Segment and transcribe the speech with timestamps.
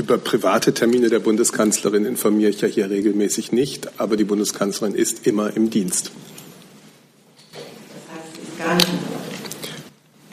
[0.00, 5.26] Über private Termine der Bundeskanzlerin informiere ich ja hier regelmäßig nicht, aber die Bundeskanzlerin ist
[5.26, 6.10] immer im Dienst.
[7.52, 7.58] Das
[8.16, 8.88] heißt, gar nicht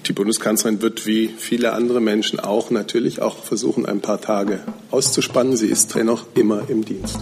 [0.08, 5.58] die Bundeskanzlerin wird wie viele andere Menschen auch natürlich auch versuchen, ein paar Tage auszuspannen.
[5.58, 7.20] Sie ist dennoch immer im Dienst.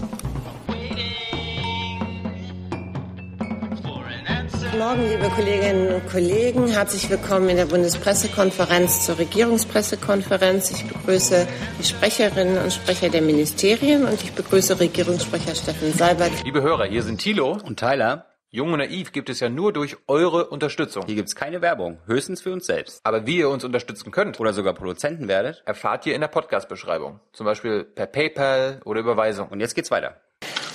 [4.95, 6.67] Morgen, liebe Kolleginnen und Kollegen.
[6.69, 10.71] Herzlich willkommen in der Bundespressekonferenz zur Regierungspressekonferenz.
[10.71, 16.31] Ich begrüße die Sprecherinnen und Sprecher der Ministerien und ich begrüße Regierungssprecher Steffen Seibert.
[16.45, 18.27] Liebe Hörer, hier sind Thilo und Tyler.
[18.51, 21.03] Jung und Naiv gibt es ja nur durch eure Unterstützung.
[21.07, 23.01] Hier gibt es keine Werbung, höchstens für uns selbst.
[23.03, 27.19] Aber wie ihr uns unterstützen könnt oder sogar Produzenten werdet, erfahrt ihr in der Podcast-Beschreibung.
[27.33, 29.49] Zum Beispiel per PayPal oder Überweisung.
[29.49, 30.21] Und jetzt geht's weiter.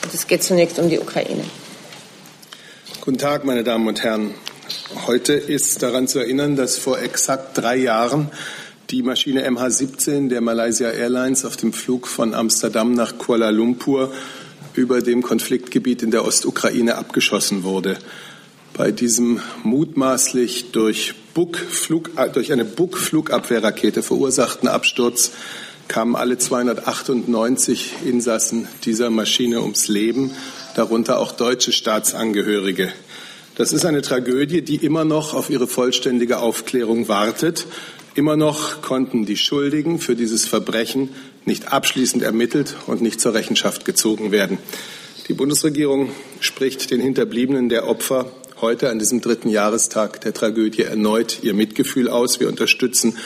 [0.02, 1.45] Und es geht zunächst um die Ukraine.
[3.03, 4.35] Guten Tag, meine Damen und Herren.
[5.07, 8.31] Heute ist daran zu erinnern, dass vor exakt drei Jahren
[8.91, 14.13] die Maschine MH17 der Malaysia Airlines auf dem Flug von Amsterdam nach Kuala Lumpur
[14.75, 17.97] über dem Konfliktgebiet in der Ostukraine abgeschossen wurde.
[18.75, 25.33] Bei diesem mutmaßlich durch, Buk-Flug, äh, durch eine Buk-Flugabwehrrakete verursachten Absturz
[25.89, 30.33] kamen alle 298 Insassen dieser Maschine ums Leben,
[30.75, 32.93] darunter auch deutsche Staatsangehörige.
[33.57, 37.67] Das ist eine Tragödie, die immer noch auf ihre vollständige Aufklärung wartet.
[38.15, 41.11] Immer noch konnten die Schuldigen für dieses Verbrechen
[41.45, 44.59] nicht abschließend ermittelt und nicht zur Rechenschaft gezogen werden.
[45.29, 46.11] Die Bundesregierung
[46.41, 52.09] spricht den Hinterbliebenen der Opfer heute an diesem dritten Jahrestag der Tragödie erneut ihr Mitgefühl
[52.09, 52.41] aus.
[52.41, 53.17] Wir unterstützen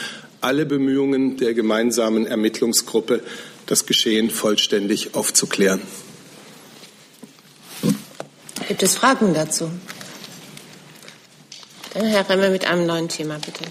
[0.41, 3.21] alle Bemühungen der gemeinsamen Ermittlungsgruppe,
[3.65, 5.81] das Geschehen vollständig aufzuklären.
[8.67, 9.69] Gibt es Fragen dazu?
[11.93, 13.63] Dann Herr Remme mit einem neuen Thema, bitte.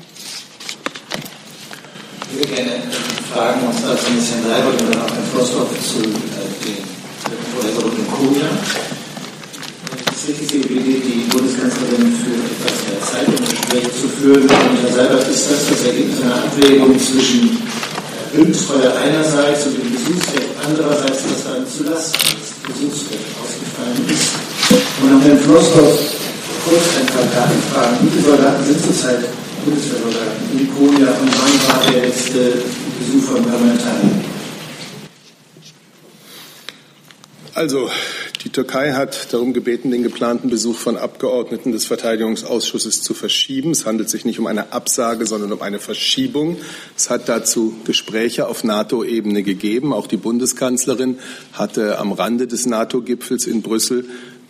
[2.30, 2.82] Ich würde gerne
[3.32, 6.84] fragen, und zwar zunächst Herrn Seibert und auch Herrn Flossdorf zu äh, den
[7.98, 8.48] in Korea.
[10.12, 14.42] Es ist richtig, Sie überlegt, die Bundeskanzlerin für etwas mehr Zeit um Gespräch zu führen.
[14.42, 17.58] Und Herr Seibert, ist das das Ergebnis einer Abwägung zwischen
[18.32, 23.53] Bündnisfeuer einerseits und dem Besuchsrecht andererseits, das dann zulasten des Besuchsrechts?
[25.02, 25.98] Und an Herrn Flossdorf
[26.64, 28.06] kurz ein paar Datenfragen.
[28.06, 29.24] Wie viele Soldaten sind zurzeit
[29.64, 32.62] Bundeswehrsoldaten in Korea und wann war der letzte
[32.98, 34.24] Besuch von Parlamentariern?
[37.54, 37.88] Also,
[38.44, 43.70] die Türkei hat darum gebeten, den geplanten Besuch von Abgeordneten des Verteidigungsausschusses zu verschieben.
[43.70, 46.58] Es handelt sich nicht um eine Absage, sondern um eine Verschiebung.
[46.96, 49.92] Es hat dazu Gespräche auf NATO-Ebene gegeben.
[49.92, 51.18] Auch die Bundeskanzlerin
[51.52, 54.04] hatte am Rande des NATO-Gipfels in Brüssel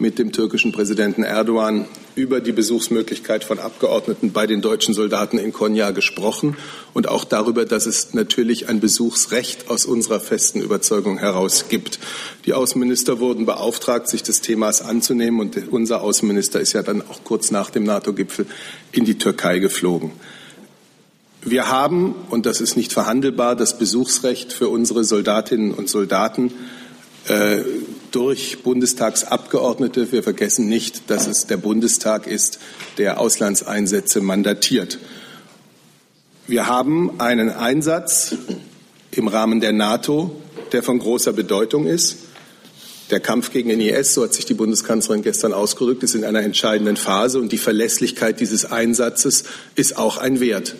[0.04, 5.50] mit dem türkischen Präsidenten Erdogan über die Besuchsmöglichkeit von Abgeordneten bei den deutschen Soldaten in
[5.50, 6.58] Konya gesprochen
[6.92, 12.00] und auch darüber, dass es natürlich ein Besuchsrecht aus unserer festen Überzeugung heraus gibt.
[12.44, 17.24] Die Außenminister wurden beauftragt, sich des Themas anzunehmen und unser Außenminister ist ja dann auch
[17.24, 18.44] kurz nach dem NATO-Gipfel
[18.92, 20.10] in die Türkei geflogen.
[21.40, 26.52] Wir haben, und das ist nicht verhandelbar, das Besuchsrecht für unsere Soldatinnen und Soldaten
[27.26, 27.62] äh,
[28.14, 30.12] durch Bundestagsabgeordnete.
[30.12, 32.60] Wir vergessen nicht, dass es der Bundestag ist,
[32.96, 34.98] der Auslandseinsätze mandatiert.
[36.46, 38.36] Wir haben einen Einsatz
[39.10, 42.18] im Rahmen der NATO, der von großer Bedeutung ist.
[43.10, 46.42] Der Kampf gegen den IS, so hat sich die Bundeskanzlerin gestern ausgedrückt, ist in einer
[46.42, 49.44] entscheidenden Phase und die Verlässlichkeit dieses Einsatzes
[49.74, 50.76] ist auch ein Wert.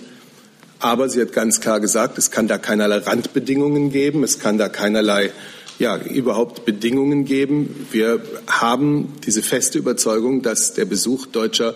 [0.78, 4.68] Aber sie hat ganz klar gesagt, es kann da keinerlei Randbedingungen geben, es kann da
[4.68, 5.32] keinerlei
[5.78, 7.86] ja, überhaupt Bedingungen geben.
[7.90, 11.74] Wir haben diese feste Überzeugung, dass der Besuch deutscher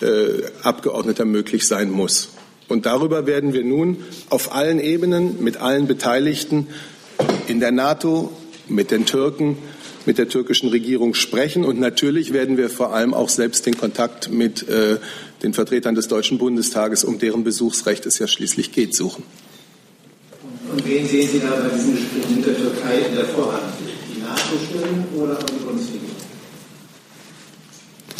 [0.00, 2.30] äh, Abgeordneter möglich sein muss.
[2.68, 3.98] Und darüber werden wir nun
[4.30, 6.68] auf allen Ebenen mit allen Beteiligten
[7.46, 8.32] in der NATO,
[8.68, 9.58] mit den Türken,
[10.06, 11.64] mit der türkischen Regierung sprechen.
[11.64, 14.98] Und natürlich werden wir vor allem auch selbst den Kontakt mit äh,
[15.42, 19.24] den Vertretern des Deutschen Bundestages, um deren Besuchsrecht es ja schließlich geht, suchen.
[20.74, 23.62] Und wen sehen Sie da bei diesen Gesprächen mit der Türkei in der Vorhand?
[24.12, 26.16] Die NATO-Stimmen oder die Bundesregierung?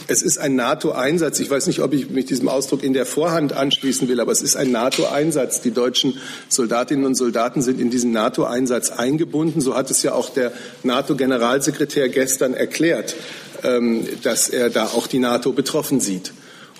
[0.07, 1.41] Es ist ein NATO-Einsatz.
[1.41, 4.41] Ich weiß nicht, ob ich mich diesem Ausdruck in der Vorhand anschließen will, aber es
[4.41, 5.63] ist ein NATO-Einsatz.
[5.63, 9.61] Die deutschen Soldatinnen und Soldaten sind in diesen NATO-Einsatz eingebunden.
[9.61, 10.53] So hat es ja auch der
[10.85, 13.17] NATO-Generalsekretär gestern erklärt,
[13.65, 16.33] ähm, dass er da auch die NATO betroffen sieht.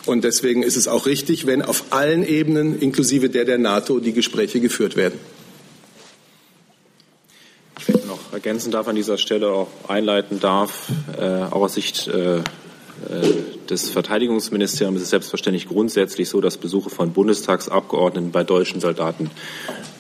[0.07, 4.13] Und deswegen ist es auch richtig, wenn auf allen Ebenen, inklusive der der NATO, die
[4.13, 5.19] Gespräche geführt werden
[8.07, 10.89] noch ergänzen darf an dieser Stelle, auch einleiten darf,
[11.19, 12.41] äh, auch aus Sicht äh,
[13.71, 19.31] des Verteidigungsministeriums ist es selbstverständlich grundsätzlich so, dass Besuche von Bundestagsabgeordneten bei deutschen Soldaten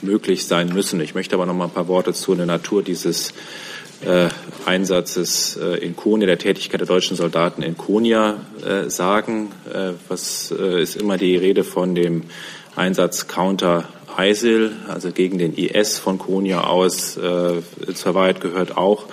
[0.02, 1.00] möglich sein müssen.
[1.00, 3.32] Ich möchte aber noch mal ein paar Worte zu der Natur dieses
[4.04, 4.28] äh,
[4.66, 9.52] Einsatzes äh, in Konia, der Tätigkeit der deutschen Soldaten in Konia äh, sagen.
[9.72, 12.24] Äh, was äh, ist immer die Rede von dem
[12.76, 13.88] Einsatz Counter
[14.18, 17.16] ISIL, also gegen den IS von Konia aus.
[17.16, 17.62] Äh,
[17.94, 19.06] zur Wahrheit gehört auch,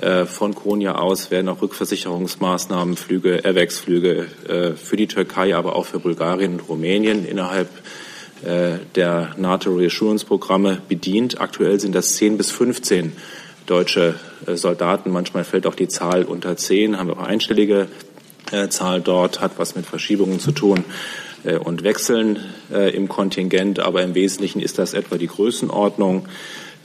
[0.00, 5.86] äh, von Konya aus werden auch Rückversicherungsmaßnahmen, Flüge, Erwecksflüge äh, für die Türkei, aber auch
[5.86, 7.68] für Bulgarien und Rumänien innerhalb
[8.44, 11.40] äh, der NATO Reassurance-Programme bedient.
[11.40, 13.12] Aktuell sind das 10 bis 15
[13.66, 15.10] deutsche Soldaten.
[15.10, 17.88] Manchmal fällt auch die Zahl unter 10, haben wir auch einstellige
[18.68, 20.84] Zahl dort, hat was mit Verschiebungen zu tun
[21.62, 22.38] und Wechseln
[22.70, 26.26] im Kontingent, aber im Wesentlichen ist das etwa die Größenordnung.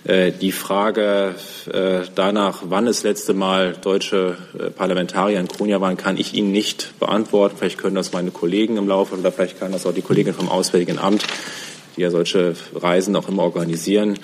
[0.06, 1.35] Äh, die Frage
[1.71, 6.51] äh, danach, wann das letzte Mal deutsche äh, Parlamentarier in Konya waren, kann ich Ihnen
[6.51, 7.57] nicht beantworten.
[7.57, 10.47] Vielleicht können das meine Kollegen im Laufe oder vielleicht kann das auch die Kollegin vom
[10.47, 11.25] Auswärtigen Amt,
[11.97, 14.17] die ja solche Reisen auch immer organisieren,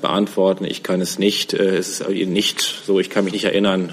[0.00, 0.64] beantworten.
[0.64, 1.52] Ich kann es nicht.
[1.52, 2.98] Es ist Ihnen nicht so.
[2.98, 3.92] Ich kann mich nicht erinnern,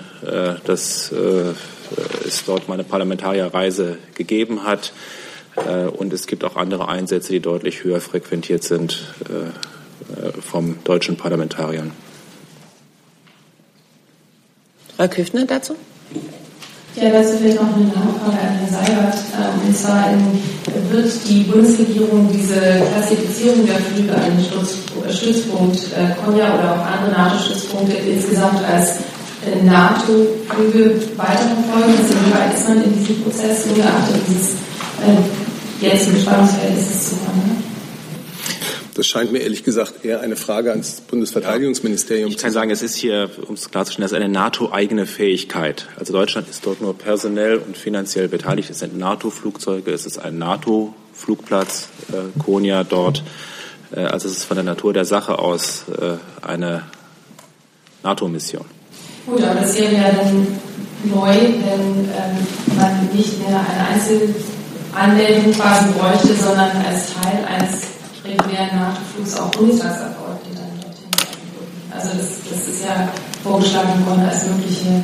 [0.65, 4.93] dass es dort mal eine Parlamentarierreise gegeben hat.
[5.97, 11.91] Und es gibt auch andere Einsätze, die deutlich höher frequentiert sind äh, vom deutschen Parlamentariern.
[14.97, 15.75] Frau Küffner dazu?
[16.95, 19.15] Ja, dazu vielleicht noch eine Nachfrage an Herrn Seibert.
[19.33, 20.13] Ähm, und zwar
[20.91, 22.59] wird die Bundesregierung diese
[22.93, 28.97] Klassifizierung der Flüge an den Stützpunkt äh, Konya oder auch andere NATO-Stützpunkte insgesamt als
[29.41, 31.97] äh, NATO-Flüge weiterverfolgen?
[31.97, 34.51] Also wie weit ist man in diesem Prozess, ungeachtet dieses
[35.83, 37.63] jetzigen Spannungsverhältnisses zu kommen?
[38.95, 42.95] Das scheint mir ehrlich gesagt eher eine Frage ans Bundesverteidigungsministerium Ich kann sagen, es ist
[42.95, 45.87] hier, um es klarzustellen, das ist eine NATO-eigene Fähigkeit.
[45.97, 48.69] Also Deutschland ist dort nur personell und finanziell beteiligt.
[48.69, 53.23] Es sind NATO-Flugzeuge, es ist ein NATO-Flugplatz, äh, Konya dort.
[53.95, 56.83] Äh, also es ist von der Natur der Sache aus äh, eine
[58.03, 58.65] NATO-Mission.
[59.25, 60.47] Gut, aber das wäre ja dann
[61.05, 64.33] neu, wenn ähm, man nicht mehr eine
[64.95, 67.81] Einzelanmeldung quasi bräuchte, sondern als Teil eines
[68.23, 71.09] regulären Nachflugs auch Bundestagsabgeordnete dann dorthin.
[71.91, 73.11] Also das, das ist ja
[73.43, 75.03] vorgeschlagen worden als mögliche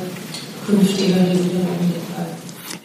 [0.66, 2.26] künftige Regulierung in dem Fall.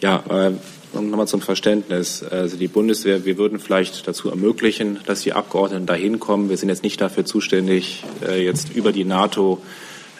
[0.00, 0.52] Ja, äh,
[0.94, 2.22] nochmal zum Verständnis.
[2.22, 6.48] Also die Bundeswehr, wir würden vielleicht dazu ermöglichen, dass die Abgeordneten dahin kommen.
[6.48, 9.62] Wir sind jetzt nicht dafür zuständig, äh, jetzt über die NATO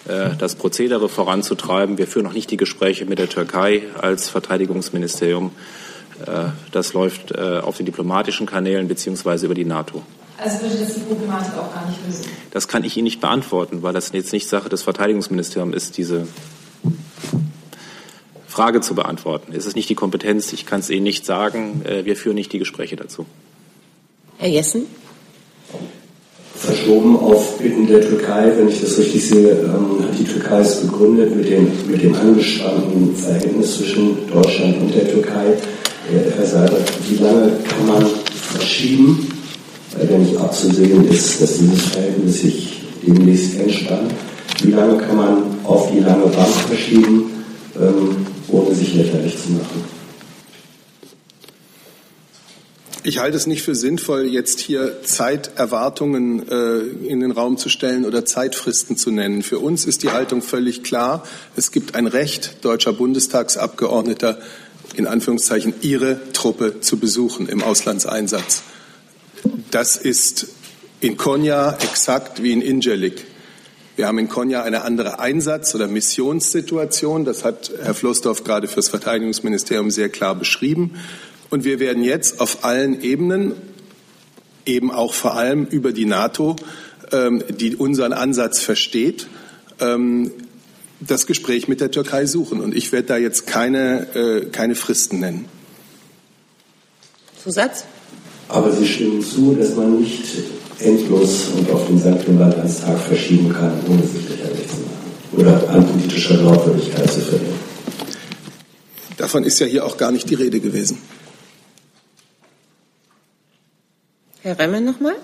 [0.07, 1.99] äh, das Prozedere voranzutreiben.
[1.99, 5.51] Wir führen noch nicht die Gespräche mit der Türkei als Verteidigungsministerium.
[6.27, 10.03] Äh, das läuft äh, auf den diplomatischen Kanälen beziehungsweise über die NATO.
[10.39, 12.27] Also würde das die Problematik auch gar nicht lösen?
[12.51, 16.27] Das kann ich Ihnen nicht beantworten, weil das jetzt nicht Sache des Verteidigungsministeriums ist, diese
[18.47, 19.53] Frage zu beantworten.
[19.55, 21.83] Es ist nicht die Kompetenz, ich kann es Ihnen nicht sagen.
[21.85, 23.27] Äh, wir führen nicht die Gespräche dazu.
[24.39, 24.87] Herr Jessen?
[26.55, 30.81] Verschoben auf Bitten der Türkei, wenn ich das richtig sehe, ähm, hat die Türkei es
[30.81, 35.57] begründet mit dem, mit dem angespannten Verhältnis zwischen Deutschland und der Türkei.
[36.09, 38.07] Herr Seibert, wie lange kann man
[38.53, 39.29] verschieben,
[39.99, 44.13] wenn nicht abzusehen ist, dass dieses Verhältnis sich demnächst entspannt?
[44.63, 47.45] Wie lange kann man auf die lange Bank verschieben,
[47.81, 49.97] ähm, ohne sich lächerlich zu machen?
[53.03, 58.05] Ich halte es nicht für sinnvoll, jetzt hier Zeiterwartungen äh, in den Raum zu stellen
[58.05, 59.43] oder Zeitfristen zu nennen.
[59.43, 61.23] Für uns ist die Haltung völlig klar.
[61.55, 64.39] Es gibt ein Recht deutscher Bundestagsabgeordneter,
[64.97, 68.63] in Anführungszeichen ihre Truppe zu besuchen im Auslandseinsatz.
[69.71, 70.49] Das ist
[71.01, 73.25] in Konya exakt wie in Ingelik.
[73.97, 77.25] Wir haben in Konya eine andere Einsatz- oder Missionssituation.
[77.25, 80.99] Das hat Herr Flossdorf gerade fürs Verteidigungsministerium sehr klar beschrieben.
[81.49, 83.53] Und wir werden jetzt auf allen Ebenen,
[84.67, 86.57] eben auch vor allem über die NATO,
[87.13, 89.29] ähm, die unseren Ansatz versteht,
[89.81, 90.31] ähm,
[91.01, 92.61] das Gespräch mit der Türkei suchen.
[92.61, 95.47] Und ich werde da jetzt keine, äh, keine Fristen nennen.
[97.43, 97.85] Zusatz?
[98.49, 100.25] Aber Sie stimmen zu, dass man nicht
[100.79, 102.85] endlos und auf den St.
[102.85, 104.97] Tag verschieben kann, ohne sich lächerlich zu machen
[105.33, 107.57] oder an politischer Glaubwürdigkeit zu verlieren.
[109.17, 110.99] Davon ist ja hier auch gar nicht die Rede gewesen.
[114.43, 115.17] Herr Remmer nochmal?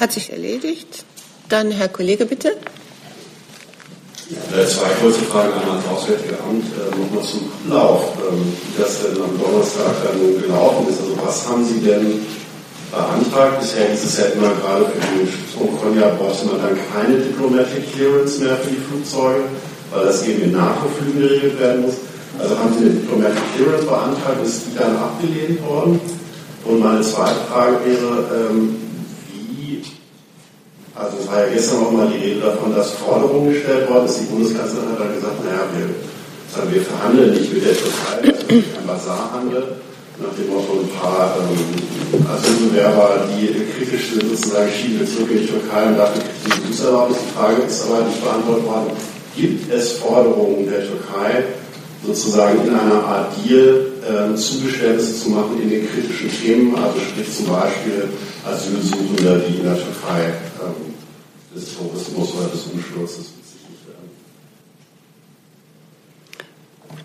[0.00, 1.04] Hat sich erledigt.
[1.48, 2.56] Dann Herr Kollege, bitte.
[4.30, 6.64] Ja, zwei kurze Fragen an das Auswärtige Amt.
[6.64, 11.00] Äh, Nochmal zum Lauf, ähm, wie das denn am Donnerstag dann gelaufen ist.
[11.00, 12.20] Also was haben Sie denn
[12.94, 13.60] beantragt.
[13.60, 17.92] Bisher hieß es ja immer, gerade für den Stützpunkt Konya brauchte man dann keine Diplomatic
[17.92, 19.44] Clearance mehr für die Flugzeuge,
[19.90, 21.94] weil das eben in NATO-Flügen geregelt werden muss.
[22.38, 26.00] Also haben Sie eine Diplomatic Clearance beantragt, ist die dann abgelehnt worden?
[26.64, 28.76] Und meine zweite Frage wäre, ähm,
[30.94, 34.20] also es war ja gestern auch mal die Rede davon, dass Forderungen gestellt worden ist.
[34.20, 38.86] Die Bundeskanzlerin hat dann gesagt, naja, wir, wir verhandeln nicht mit der Türkei, also kein
[38.86, 39.64] Basarhandel
[40.22, 45.46] nach dem Motto ein paar ähm, Asylbewerber, die kritisch sind, sozusagen schieben zurück in die
[45.46, 47.18] Türkei und dafür kriegen sie Besuchserlaubnis.
[47.18, 48.90] Die Frage ist aber nicht beantwortet worden.
[49.36, 51.42] Gibt es Forderungen der Türkei,
[52.06, 57.34] sozusagen in einer Art Deal ähm, Zugeständnisse zu machen in den kritischen Themen, also sprich
[57.34, 58.08] zum Beispiel
[58.44, 60.94] Asylsuchende, die in der Türkei ähm,
[61.54, 63.33] des Tourismus oder des Umsturzes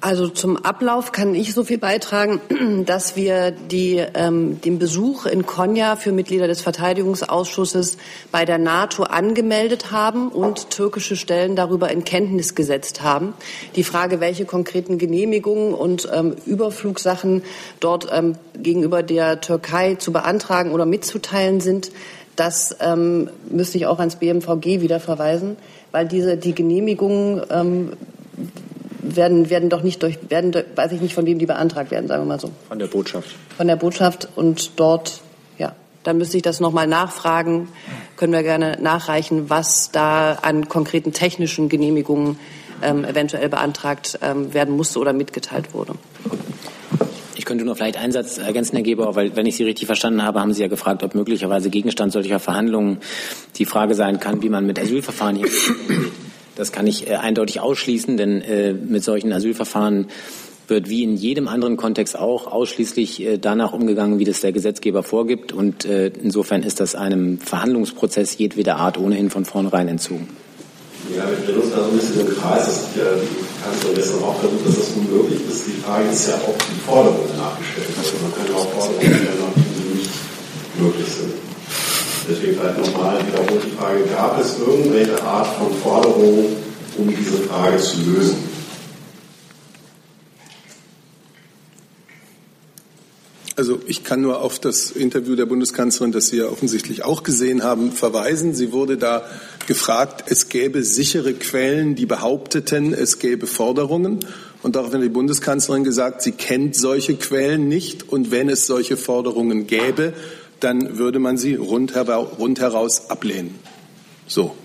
[0.01, 2.39] Also zum Ablauf kann ich so viel beitragen,
[2.85, 7.97] dass wir die, ähm, den Besuch in Konya für Mitglieder des Verteidigungsausschusses
[8.31, 13.33] bei der NATO angemeldet haben und türkische Stellen darüber in Kenntnis gesetzt haben.
[13.75, 17.43] Die Frage, welche konkreten Genehmigungen und ähm, Überflugsachen
[17.81, 21.91] dort ähm, gegenüber der Türkei zu beantragen oder mitzuteilen sind,
[22.37, 25.57] das ähm, müsste ich auch ans BMVG wieder verweisen,
[25.91, 27.91] weil diese die Genehmigungen ähm,
[28.99, 32.23] werden, werden doch nicht durch, werden, weiß ich nicht, von wem die beantragt werden, sagen
[32.23, 32.51] wir mal so.
[32.67, 33.35] Von der Botschaft.
[33.57, 35.21] Von der Botschaft und dort,
[35.57, 37.69] ja, dann müsste ich das nochmal nachfragen,
[38.17, 42.39] können wir gerne nachreichen, was da an konkreten technischen Genehmigungen
[42.81, 45.93] ähm, eventuell beantragt ähm, werden musste oder mitgeteilt wurde.
[47.35, 50.23] Ich könnte nur vielleicht einen Satz ergänzen, Herr Geber, weil wenn ich Sie richtig verstanden
[50.23, 52.97] habe, haben Sie ja gefragt, ob möglicherweise Gegenstand solcher Verhandlungen
[53.55, 55.47] die Frage sein kann, wie man mit Asylverfahren hier
[56.59, 60.07] das kann ich äh, eindeutig ausschließen, denn äh, mit solchen Asylverfahren
[60.67, 65.01] wird wie in jedem anderen Kontext auch ausschließlich äh, danach umgegangen, wie das der Gesetzgeber
[65.01, 65.53] vorgibt.
[65.53, 70.27] Und äh, insofern ist das einem Verhandlungsprozess jedweder Art ohnehin von vornherein entzogen.
[71.15, 72.65] Ja, wir uns da so ein bisschen im Kreis.
[72.65, 75.65] Das hat ja die Kanzlerin gestern auch versucht, dass das unmöglich ist.
[75.65, 78.21] Die Frage ist ja, ob die Forderungen nachgestellt werden.
[78.21, 80.11] Man kann auch Forderungen stellen, die nicht
[80.77, 81.48] möglich sind.
[82.29, 86.45] Deswegen vielleicht nochmal wiederholt die Frage, gab es irgendwelche Art von Forderung,
[86.98, 88.38] um diese Frage zu lösen?
[93.55, 97.62] Also ich kann nur auf das Interview der Bundeskanzlerin, das Sie ja offensichtlich auch gesehen
[97.63, 98.53] haben, verweisen.
[98.53, 99.25] Sie wurde da
[99.67, 104.19] gefragt, es gäbe sichere Quellen, die behaupteten, es gäbe Forderungen.
[104.62, 108.07] Und daraufhin hat die Bundeskanzlerin gesagt, sie kennt solche Quellen nicht.
[108.07, 110.13] Und wenn es solche Forderungen gäbe,
[110.59, 113.59] dann würde man sie rundheraus ablehnen.
[114.27, 114.55] So.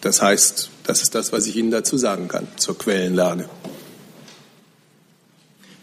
[0.00, 3.48] Das heißt, das ist das, was ich Ihnen dazu sagen kann zur Quellenlage.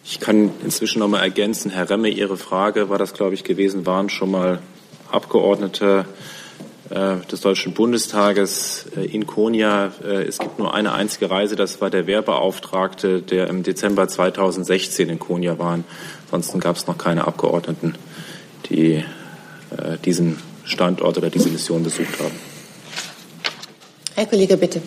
[0.05, 3.86] Ich kann inzwischen noch mal ergänzen, Herr Remme, Ihre Frage war das, glaube ich, gewesen,
[3.86, 4.60] waren schon mal
[5.12, 6.05] Abgeordnete
[6.89, 9.91] äh, des Deutschen Bundestages äh, in Konia.
[10.03, 15.10] Äh, es gibt nur eine einzige Reise, das war der Wehrbeauftragte, der im Dezember 2016
[15.10, 15.79] in Konia war.
[16.25, 17.96] Ansonsten gab es noch keine Abgeordneten
[18.69, 22.36] die äh, diesen Standort oder diese Mission besucht haben.
[24.15, 24.81] Herr Kollege, bitte.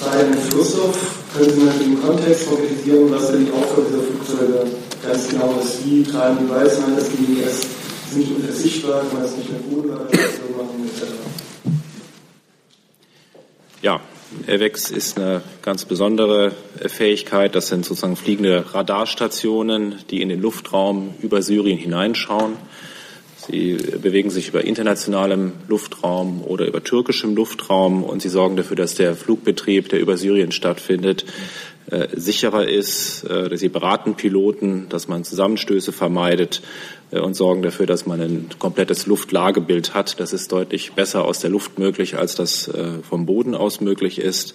[0.00, 0.98] Frage an Flusshoff.
[1.34, 4.66] Können Sie mal den Kontext konkretisieren, was denn die Aufgabe dieser Flugzeuge
[5.02, 5.84] ganz genau ist?
[5.84, 7.66] Wie tragen die Weiß an, dass die erst
[8.14, 11.12] nicht unversichtbar, kann man das nicht mit Bodenbereitstation machen, etc.?
[13.80, 14.00] Ja,
[14.46, 16.52] AirWax ist eine ganz besondere
[16.86, 17.54] Fähigkeit.
[17.54, 22.54] Das sind sozusagen fliegende Radarstationen, die in den Luftraum über Syrien hineinschauen.
[23.46, 28.94] Sie bewegen sich über internationalem Luftraum oder über türkischem Luftraum und sie sorgen dafür, dass
[28.94, 31.24] der Flugbetrieb, der über Syrien stattfindet,
[31.92, 33.22] äh, sicherer ist.
[33.24, 36.62] Äh, sie beraten Piloten, dass man Zusammenstöße vermeidet
[37.10, 40.18] äh, und sorgen dafür, dass man ein komplettes Luftlagebild hat.
[40.18, 42.70] Das ist deutlich besser aus der Luft möglich, als das
[43.08, 44.54] vom Boden aus möglich ist.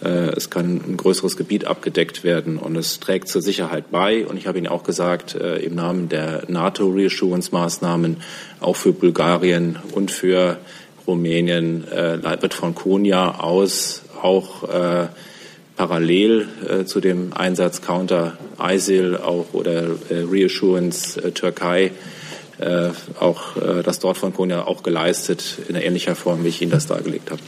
[0.00, 4.26] Es kann ein größeres Gebiet abgedeckt werden und es trägt zur Sicherheit bei.
[4.26, 8.18] Und ich habe Ihnen auch gesagt, im Namen der NATO-Reassurance-Maßnahmen
[8.60, 10.58] auch für Bulgarien und für
[11.06, 14.68] Rumänien wird von Konya aus auch
[15.76, 21.92] parallel äh, zu dem Einsatz Counter ISIL auch oder äh, Reassurance äh, Türkei
[22.58, 22.88] äh,
[23.20, 26.86] auch äh, das dort von Konya auch geleistet in ähnlicher Form, wie ich Ihnen das
[26.86, 27.42] dargelegt habe.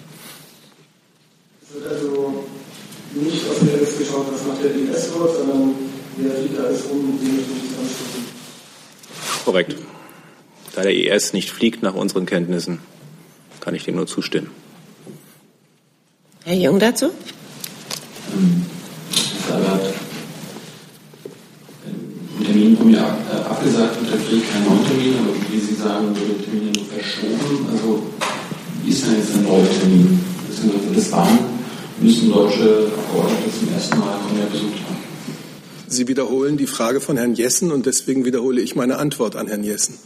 [1.62, 2.44] Es wird also
[3.14, 5.74] nicht aus der Liste geschaut, was macht der IS dort, sondern
[6.18, 7.48] wer fliegt alles um, den nicht
[7.80, 8.24] anstoßen.
[9.44, 9.76] Korrekt.
[10.74, 12.80] Da der IS nicht fliegt nach unseren Kenntnissen,
[13.60, 14.50] kann ich dem nur zustimmen.
[16.44, 17.10] Herr Jung dazu?
[19.48, 19.80] Salat.
[22.38, 23.16] Ein Termin, um ja
[23.48, 26.80] abgesagt und der Krieg kein neuen Termin, aber wie Sie sagen, wurde der Termin ja
[26.80, 27.66] nur verschoben.
[27.72, 28.02] Also
[28.84, 30.20] wie ist denn jetzt der neue Termin?
[30.48, 31.38] Beziehungsweise bis wann
[32.00, 34.96] müssen deutsche Abgeordnete zum ersten Mal Korea besucht haben?
[35.88, 39.64] Sie wiederholen die Frage von Herrn Jessen und deswegen wiederhole ich meine Antwort an Herrn
[39.64, 39.98] Jessen.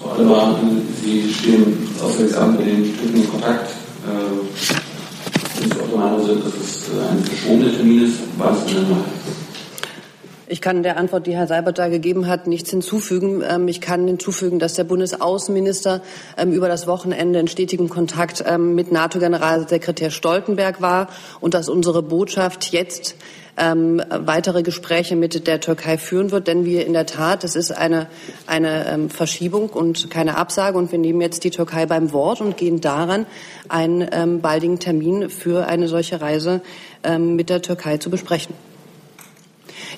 [0.00, 0.60] Frau Alba,
[1.04, 3.70] Sie stehen ausgesam mit den Türken in Kontakt.
[4.06, 4.76] Äh,
[8.88, 9.04] noch?
[10.50, 13.42] Ich kann der Antwort, die Herr Seibert da gegeben hat, nichts hinzufügen.
[13.46, 16.00] Ähm, ich kann hinzufügen, dass der Bundesaußenminister
[16.38, 21.08] ähm, über das Wochenende in stetigem Kontakt ähm, mit NATO-Generalsekretär Stoltenberg war
[21.40, 23.16] und dass unsere Botschaft jetzt
[23.58, 26.46] weitere Gespräche mit der Türkei führen wird.
[26.46, 28.06] Denn wir in der Tat, es ist eine,
[28.46, 30.78] eine Verschiebung und keine Absage.
[30.78, 33.26] Und wir nehmen jetzt die Türkei beim Wort und gehen daran,
[33.68, 36.60] einen baldigen Termin für eine solche Reise
[37.18, 38.54] mit der Türkei zu besprechen.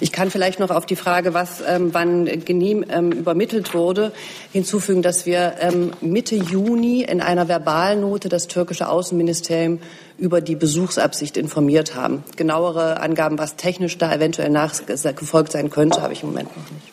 [0.01, 4.13] Ich kann vielleicht noch auf die Frage, was ähm, wann genehm ähm, übermittelt wurde,
[4.53, 9.81] hinzufügen, dass wir ähm, Mitte Juni in einer Verbalnote das türkische Außenministerium
[10.19, 12.25] über die Besuchsabsicht informiert haben.
[12.37, 16.93] Genauere Angaben, was technisch da eventuell nachgefolgt sein könnte, habe ich im Moment noch nicht.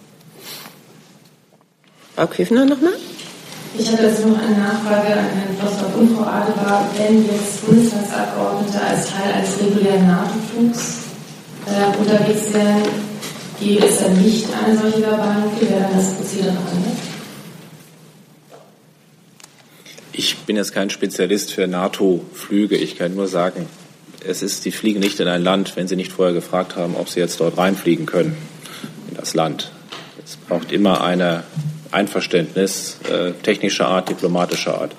[2.16, 2.94] Frau Küfner nochmal.
[3.78, 6.90] Ich habe jetzt noch eine Nachfrage an Herrn Flossbach und Frau Adebar.
[6.98, 11.07] Wenn jetzt Bundestagsabgeordnete als Teil eines regulären NATO-Flugs
[11.68, 12.84] äh, unterwegs wären,
[13.60, 16.98] gäbe es dann nicht eine solche Verbalnote, wäre dann das Prozedere anders?
[20.14, 22.76] Ich bin jetzt kein Spezialist für NATO-Flüge.
[22.76, 23.68] Ich kann nur sagen,
[24.26, 27.10] es ist, die fliegen nicht in ein Land, wenn sie nicht vorher gefragt haben, ob
[27.10, 28.36] sie jetzt dort reinfliegen können,
[29.10, 29.72] in das Land.
[30.26, 31.44] Es braucht immer ein
[31.92, 34.92] Einverständnis äh, technischer Art, diplomatischer Art.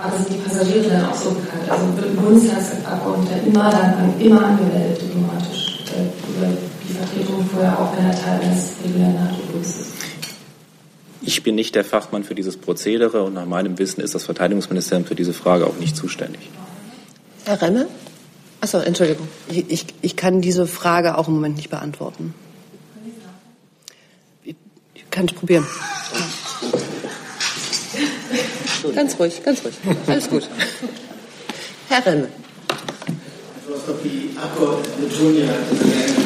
[0.00, 1.68] Aber sind die Passagiere dann auch so bekannt?
[1.68, 6.56] Also wird ein Bundestagsabgeordneter immer, dann, immer angemeldet diplomatisch äh, über
[6.88, 9.86] die Vertretung vorher, auch wenn er Teil eines regulären NATO-Flugs ist?
[11.22, 15.04] Ich bin nicht der Fachmann für dieses Prozedere und nach meinem Wissen ist das Verteidigungsministerium
[15.04, 16.48] für diese Frage auch nicht zuständig.
[17.44, 17.88] Herr Remme?
[18.60, 19.26] Achso, Entschuldigung.
[19.48, 22.34] Ich, ich, ich kann diese Frage auch im Moment nicht beantworten.
[24.44, 24.54] Ich
[25.10, 25.66] kann es probieren.
[28.94, 29.74] Ganz ruhig, ganz ruhig.
[30.06, 30.48] Alles gut.
[31.88, 32.28] Herr Remme.
[34.04, 35.54] Die Abgeordneten betonen ja,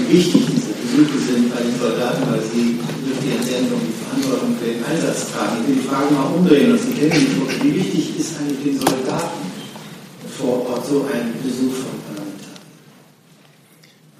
[0.08, 4.56] wie wichtig diese Besuche sind bei den Soldaten, weil sie durch die Entsendung die Verantwortung
[4.58, 5.62] für den Einsatz tragen.
[5.62, 7.64] Ich will die Frage mal umdrehen und Sie kennen die Frage.
[7.64, 9.52] Wie wichtig ist eigentlich den Soldaten
[10.38, 12.60] vor Ort so ein Besuch von Parlamentariern?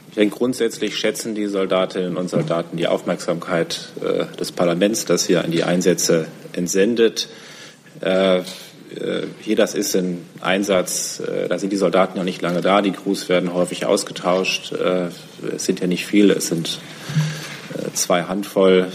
[0.09, 5.45] Ich denke, grundsätzlich schätzen die Soldatinnen und Soldaten die Aufmerksamkeit äh, des Parlaments, das hier
[5.45, 7.29] an die Einsätze entsendet.
[8.01, 8.43] Äh, äh,
[9.41, 12.93] hier, das ist ein Einsatz, äh, da sind die Soldaten noch nicht lange da, die
[12.93, 14.73] Crews werden häufig ausgetauscht.
[14.73, 16.79] Es sind ja nicht viele, es sind
[17.95, 18.89] zwei Handvoll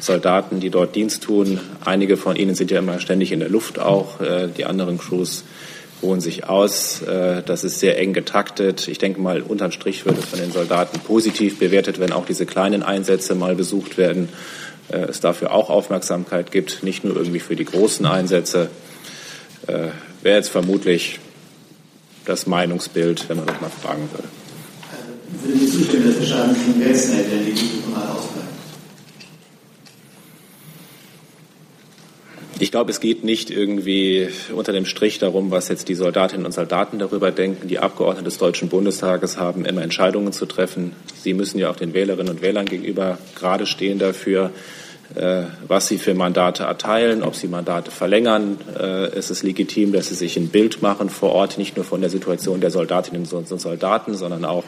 [0.00, 1.60] Soldaten, die dort Dienst tun.
[1.84, 4.18] Einige von ihnen sind ja immer ständig in der Luft auch,
[4.56, 5.44] die anderen Crews
[6.02, 7.02] ruhen sich aus.
[7.44, 8.88] Das ist sehr eng getaktet.
[8.88, 12.46] Ich denke mal, unterm Strich wird es von den Soldaten positiv bewertet, wenn auch diese
[12.46, 14.28] kleinen Einsätze mal besucht werden.
[14.90, 18.68] Äh, es dafür auch Aufmerksamkeit gibt, nicht nur irgendwie für die großen Einsätze,
[19.66, 19.88] äh,
[20.22, 21.20] wäre jetzt vermutlich
[22.24, 24.28] das Meinungsbild, wenn man das mal fragen würde.
[25.42, 28.43] Würden Sie zustimmen, dass der Schaden von Geldsheld, wenn die mal ausbleiben?
[32.74, 36.98] Glaube, es geht nicht irgendwie unter dem Strich darum, was jetzt die Soldatinnen und Soldaten
[36.98, 37.68] darüber denken.
[37.68, 40.90] Die Abgeordneten des Deutschen Bundestages haben immer Entscheidungen zu treffen.
[41.14, 44.50] Sie müssen ja auch den Wählerinnen und Wählern gegenüber gerade stehen dafür,
[45.68, 48.58] was sie für Mandate erteilen, ob sie Mandate verlängern.
[48.76, 52.00] Äh, es ist legitim, dass sie sich ein Bild machen vor Ort, nicht nur von
[52.00, 54.64] der Situation der Soldatinnen und Soldaten, sondern auch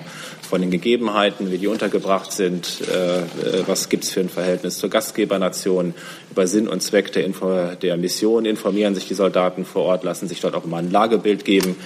[0.48, 4.88] von den Gegebenheiten, wie die untergebracht sind, äh, was gibt es für ein Verhältnis zur
[4.88, 5.94] Gastgebernation,
[6.30, 10.28] über Sinn und Zweck der, Info der Mission informieren sich die Soldaten vor Ort, lassen
[10.28, 11.76] sich dort auch immer ein Lagebild geben.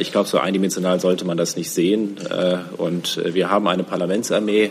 [0.00, 2.16] Ich glaube, so eindimensional sollte man das nicht sehen.
[2.78, 4.70] Und wir haben eine Parlamentsarmee, äh,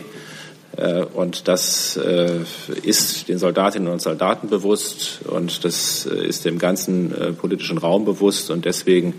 [1.14, 2.40] und das äh,
[2.84, 8.50] ist den Soldatinnen und Soldaten bewusst und das äh, ist dem ganzen politischen Raum bewusst.
[8.50, 9.14] Und deswegen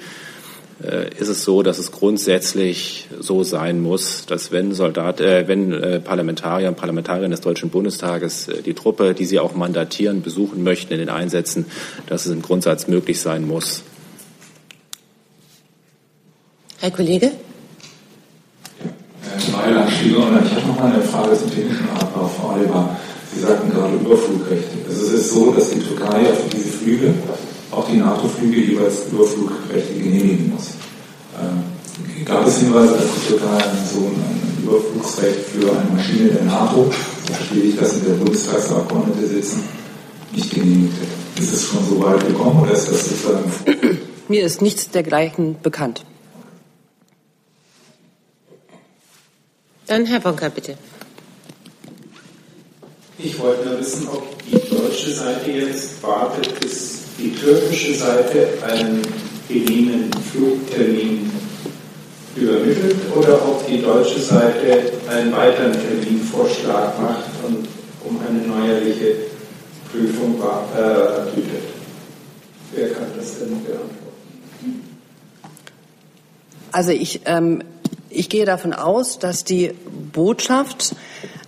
[1.19, 6.69] ist es so, dass es grundsätzlich so sein muss, dass wenn, Soldat, äh, wenn Parlamentarier
[6.69, 11.09] und Parlamentarierinnen des Deutschen Bundestages die Truppe, die sie auch mandatieren, besuchen möchten in den
[11.09, 11.65] Einsätzen,
[12.07, 13.83] dass es im Grundsatz möglich sein muss.
[16.79, 17.33] Herr Kollege?
[19.47, 20.27] Mailand, Schieber.
[20.45, 22.97] Ich habe noch mal eine Frage zum technischen Ablauf, Frau Alba.
[23.33, 24.77] Sie sagten gerade Überflugrechte.
[24.87, 27.13] Also es ist so, dass die Türkei für diese Flüge,
[27.71, 30.69] auch die NATO-Flüge, jeweils Überflugrechte genehmigen muss.
[31.39, 36.91] Ähm, gab es Hinweise, dass die Türkei so ein Überflugsrecht für eine Maschine der NATO,
[37.25, 39.63] verstehe ich, dass in der Bundestagsabgeordnete sitzen,
[40.33, 41.41] nicht genehmigt hätte.
[41.41, 46.03] Ist es schon so weit gekommen oder ist das sozusagen Mir ist nichts dergleichen bekannt.
[49.89, 50.75] Dann Herr Wonka, bitte.
[53.17, 59.01] Ich wollte nur wissen, ob die deutsche Seite jetzt wartet, bis die türkische Seite einen
[59.47, 61.31] geliehenen Flugtermin
[62.35, 67.67] übermittelt oder ob die deutsche Seite einen weiteren Terminvorschlag macht und
[68.07, 69.15] um eine neuerliche
[69.91, 71.63] Prüfung äh, bittet.
[72.75, 73.89] Wer kann das denn beantworten?
[76.71, 77.63] Also ich, ähm,
[78.09, 79.73] ich gehe davon aus, dass die
[80.13, 80.95] Botschaft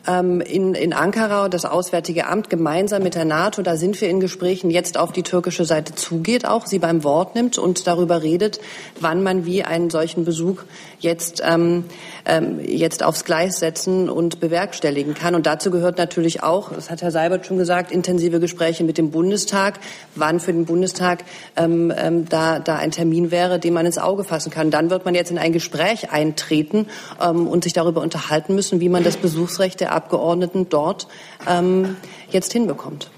[0.08, 4.72] in, in Ankara das Auswärtige Amt gemeinsam mit der NATO, da sind wir in Gesprächen,
[4.72, 8.60] jetzt auf die türkische Seite zugeht, auch sie beim Wort nimmt und darüber redet,
[9.00, 10.64] wann man wie einen solchen Besuch
[11.00, 11.86] jetzt, ähm,
[12.26, 15.36] ähm, jetzt aufs Gleis setzen und bewerkstelligen kann.
[15.36, 19.12] Und dazu gehört natürlich auch, das hat Herr Seibert schon gesagt, intensive Gespräche mit dem
[19.12, 19.80] Bundestag,
[20.16, 21.24] wann für den Bundestag
[21.56, 24.72] ähm, ähm, da, da ein Termin wäre, den man ins Auge fassen kann.
[24.72, 26.88] Dann wird man jetzt in ein Gespräch eintreten
[27.22, 31.08] ähm, und sich darüber unterhalten müssen, wie man das Besuchsrecht der Abgeordneten dort
[31.48, 31.96] ähm,
[32.32, 33.10] jetzt hinbekommt.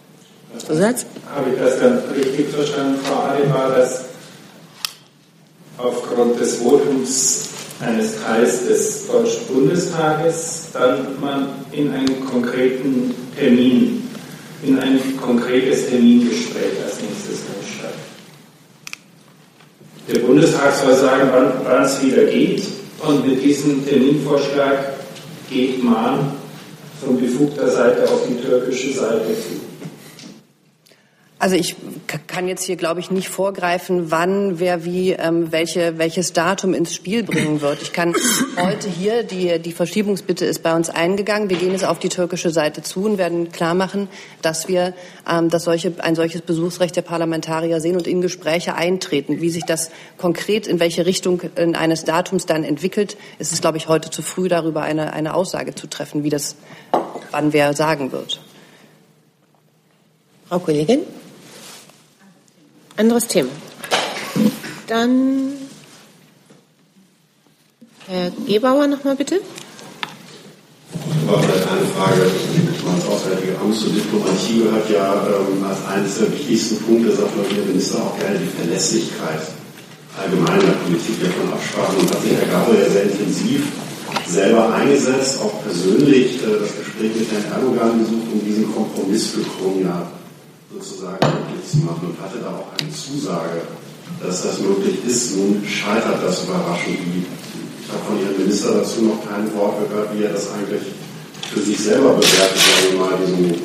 [0.58, 1.06] Zusatz?
[1.34, 4.06] Habe ich das dann richtig verstanden, Frau Adebar, dass
[5.78, 14.08] aufgrund des Votums eines Teils des Deutschen Bundestages dann man in einen konkreten Termin,
[14.62, 17.94] in ein konkretes Termingespräch als nächstes einsteigt.
[20.08, 21.30] Der Bundestag soll sagen,
[21.64, 22.64] wann es wieder geht
[23.06, 24.94] und mit diesem Terminvorschlag
[25.50, 26.32] geht man
[27.06, 29.73] von befugter Seite auf die türkische Seite zu.
[31.44, 31.76] Also ich
[32.28, 36.96] kann jetzt hier, glaube ich, nicht vorgreifen, wann wer wie ähm, welche, welches Datum ins
[36.96, 37.82] Spiel bringen wird.
[37.82, 38.16] Ich kann
[38.56, 41.50] heute hier, die, die Verschiebungsbitte ist bei uns eingegangen.
[41.50, 44.08] Wir gehen jetzt auf die türkische Seite zu und werden klar machen,
[44.42, 44.94] dass wir
[45.30, 49.42] ähm, dass solche, ein solches Besuchsrecht der Parlamentarier sehen und in Gespräche eintreten.
[49.42, 53.76] Wie sich das konkret in welche Richtung in eines Datums dann entwickelt, ist es, glaube
[53.76, 56.56] ich, heute zu früh, darüber eine, eine Aussage zu treffen, wie das
[57.32, 58.40] wann wer sagen wird.
[60.48, 61.02] Frau Kollegin?
[62.98, 63.50] Anderes Thema.
[64.88, 65.54] Dann
[68.08, 69.40] Herr Gebauer nochmal bitte.
[71.28, 76.32] Aber vielleicht eine Frage ans Auswärtige Amt zur Diplomatie gehört ja ähm, als eines der
[76.32, 79.42] wichtigsten Punkte, sagt man der Minister auch gerne, die Verlässlichkeit
[80.22, 81.98] allgemein der Politik der von Absprachen.
[82.00, 83.64] Und hat sich Herr Gabriel sehr intensiv
[84.28, 89.42] selber eingesetzt, auch persönlich äh, das Gespräch mit Herrn Erdogan gesucht, um diesen Kompromiss für
[89.42, 90.12] Konya
[90.74, 93.62] sozusagen möglich zu machen und hatte da auch eine Zusage,
[94.22, 95.36] dass das möglich ist.
[95.38, 96.98] Nun scheitert das überraschend.
[97.82, 100.84] Ich habe von Ihrem Minister dazu noch kein Wort gehört, wie er das eigentlich
[101.54, 103.62] für sich selber bewertet, sagen wir mal, diesen,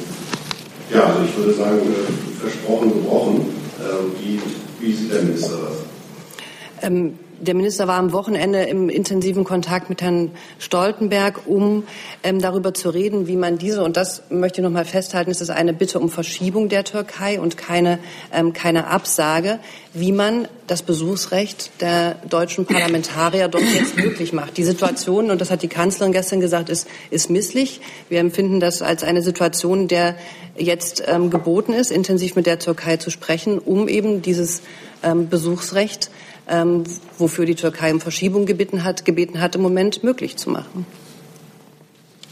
[0.92, 3.46] ja, also ich würde sagen, äh, versprochen, gebrochen.
[3.80, 4.40] Ähm, wie,
[4.80, 6.82] wie sieht der Minister das?
[6.82, 11.84] Ähm der Minister war am Wochenende im intensiven Kontakt mit Herrn Stoltenberg, um
[12.22, 15.40] ähm, darüber zu reden, wie man diese, und das möchte ich noch mal festhalten, es
[15.40, 17.98] ist eine Bitte um Verschiebung der Türkei und keine,
[18.32, 19.58] ähm, keine Absage,
[19.94, 24.56] wie man das Besuchsrecht der deutschen Parlamentarier dort jetzt möglich macht.
[24.56, 27.80] Die Situation, und das hat die Kanzlerin gestern gesagt, ist, ist misslich.
[28.08, 30.16] Wir empfinden das als eine Situation, der
[30.56, 34.62] jetzt ähm, geboten ist, intensiv mit der Türkei zu sprechen, um eben dieses
[35.02, 36.10] ähm, Besuchsrecht
[36.48, 36.84] ähm,
[37.18, 40.86] wofür die Türkei um Verschiebung gebeten hat, gebeten hat, im Moment möglich zu machen.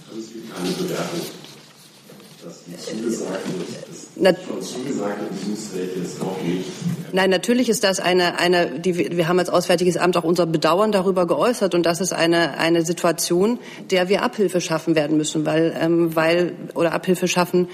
[0.08, 1.20] Also es gibt keine Bewertung,
[2.44, 3.50] dass die zugesagte,
[4.16, 6.64] das schon zugesagte Besuchsrechte ist auch nicht.
[7.12, 10.92] Nein, natürlich ist das eine, eine die, wir haben als Auswärtiges Amt auch unser Bedauern
[10.92, 13.58] darüber geäußert und das ist eine, eine Situation,
[13.90, 17.68] der wir Abhilfe schaffen werden müssen, weil, ähm, weil oder Abhilfe schaffen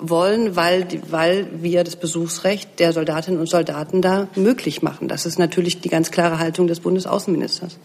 [0.00, 5.08] wollen, weil, weil wir das Besuchsrecht der Soldatinnen und Soldaten da möglich machen.
[5.08, 7.78] Das ist natürlich die ganz klare Haltung des Bundesaußenministers.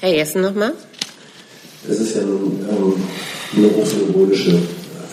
[0.00, 0.74] Herr Jessen nochmal.
[1.86, 2.94] Das ist ja nun ähm,
[3.56, 4.60] eine hochsymbolische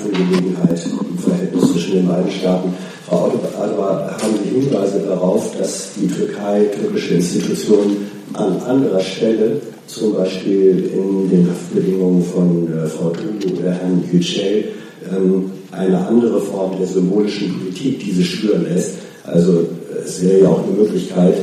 [0.03, 2.73] Angelegenheit im Verhältnis zwischen den beiden Staaten.
[3.07, 10.13] Frau Adebar, haben Sie Hinweise darauf, dass die Türkei türkische Institutionen an anderer Stelle, zum
[10.15, 14.69] Beispiel in den Haftbedingungen von äh, Frau Tulu oder Herrn Yücel,
[15.11, 18.95] ähm, eine andere Form der symbolischen Politik diese spüren lässt.
[19.23, 19.67] Also
[20.05, 21.35] es wäre ja auch eine Möglichkeit,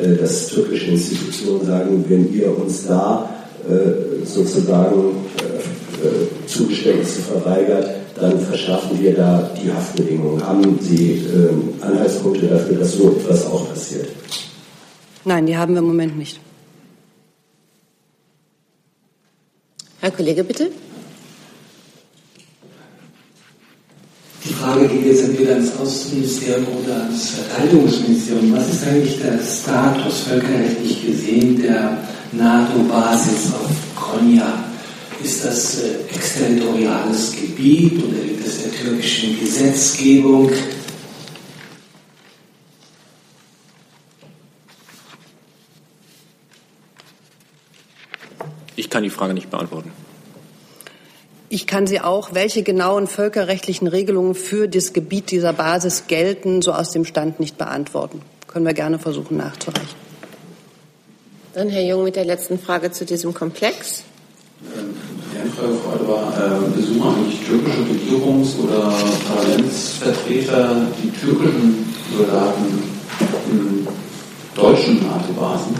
[0.00, 3.28] äh, dass türkische Institutionen sagen, wenn ihr uns da
[3.68, 10.46] äh, sozusagen äh, Zugeständnisse verweigert, dann verschaffen wir da die Haftbedingungen.
[10.46, 14.08] Haben Sie ähm, Anhaltspunkte dafür, dass so etwas auch passiert?
[15.24, 16.40] Nein, die haben wir im Moment nicht.
[20.00, 20.70] Herr Kollege, bitte.
[24.48, 28.52] Die Frage geht jetzt entweder ans Außenministerium oder ans Verteidigungsministerium.
[28.52, 31.98] Was ist eigentlich der Status völkerrechtlich gesehen der
[32.30, 34.64] NATO-Basis auf Konya?
[35.22, 40.52] Ist das äh, exterritoriales Gebiet oder liegt es der türkischen Gesetzgebung?
[48.76, 49.90] Ich kann die Frage nicht beantworten.
[51.48, 56.72] Ich kann sie auch, welche genauen völkerrechtlichen Regelungen für das Gebiet dieser Basis gelten, so
[56.72, 58.20] aus dem Stand nicht beantworten.
[58.48, 60.06] Können wir gerne versuchen nachzureichen.
[61.54, 64.02] Dann Herr Jung mit der letzten Frage zu diesem Komplex.
[64.60, 68.92] Die Anfrage Freude war, äh, besuchen eigentlich türkische Regierungs- oder
[69.28, 72.82] Parlamentsvertreter die türkischen Soldaten
[73.50, 73.86] in
[74.54, 75.76] deutschen NATO-Basen?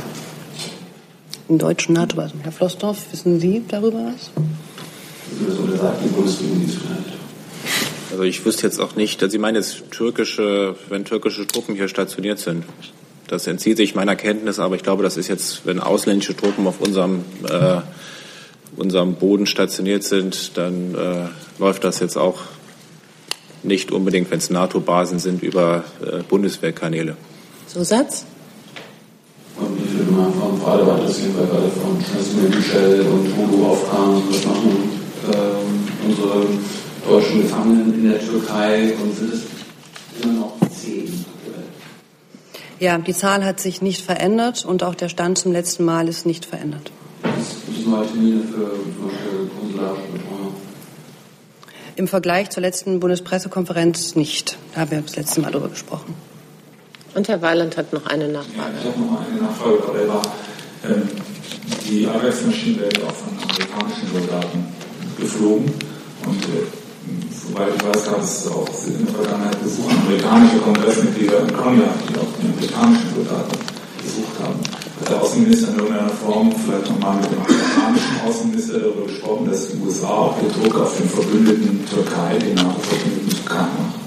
[1.49, 2.41] In deutschen NATO-Basen.
[2.43, 4.31] Herr Flossdorf, wissen Sie darüber was?
[5.31, 7.07] Die?
[8.11, 12.39] Also ich wüsste jetzt auch nicht, Sie meinen jetzt türkische, wenn türkische Truppen hier stationiert
[12.39, 12.65] sind.
[13.29, 16.81] Das entzieht sich meiner Kenntnis, aber ich glaube, das ist jetzt, wenn ausländische Truppen auf
[16.81, 17.81] unserem, äh,
[18.77, 21.27] unserem Boden stationiert sind, dann äh,
[21.59, 22.39] läuft das jetzt auch
[23.65, 27.17] nicht unbedingt, wenn es NATO-Basen sind, über äh, Bundeswehrkanäle.
[27.67, 28.25] So Satz?
[29.59, 34.23] Und ich würde mal von Frage war interessieren, weil gerade von Michel und Hugo aufkam,
[34.31, 34.96] was machen
[35.29, 36.47] unsere
[37.07, 39.43] deutschen Gefangenen in der Türkei und sind es
[40.23, 41.25] immer noch zehn?
[42.79, 46.27] Ja, die Zahl hat sich nicht verändert und auch der Stand zum letzten Mal ist
[46.27, 46.91] nicht verändert.
[47.23, 50.55] Gibt es neue Termine für zum Beispiel Konsularbetreuung?
[51.97, 54.59] Im Vergleich zur letzten Bundespressekonferenz nicht.
[54.75, 56.15] Da haben wir das letzte Mal darüber gesprochen.
[57.15, 58.59] Und Herr Weiland hat noch eine Nachfrage.
[58.59, 60.23] Ja, ich habe noch eine Nachfrage, Elber.
[60.85, 61.09] Ähm,
[61.89, 64.76] die Arbeitsmaschinen werden auch von amerikanischen Soldaten
[65.19, 65.71] geflogen.
[66.27, 66.67] Und äh,
[67.31, 72.19] soweit ich weiß, gab es auch in der Vergangenheit Besuche amerikanischer Kongressmitglieder in Konya, die
[72.19, 73.57] auch die amerikanischen Soldaten
[74.03, 74.61] besucht haben.
[75.01, 79.69] Hat der Außenminister in irgendeiner Form vielleicht nochmal mit dem amerikanischen Außenminister darüber gesprochen, dass
[79.69, 84.06] die USA auch den Druck auf den Verbündeten Türkei, den NATO-Verbündeten Türkei machen?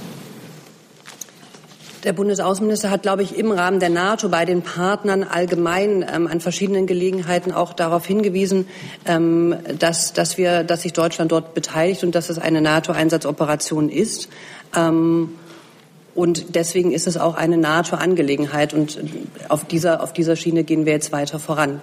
[2.05, 6.39] Der Bundesaußenminister hat, glaube ich, im Rahmen der NATO bei den Partnern allgemein ähm, an
[6.39, 8.67] verschiedenen Gelegenheiten auch darauf hingewiesen,
[9.05, 14.29] ähm, dass, dass, wir, dass sich Deutschland dort beteiligt und dass es eine NATO-Einsatzoperation ist.
[14.75, 15.31] Ähm,
[16.15, 18.73] und deswegen ist es auch eine NATO-Angelegenheit.
[18.73, 18.97] Und
[19.49, 21.81] auf dieser, auf dieser Schiene gehen wir jetzt weiter voran.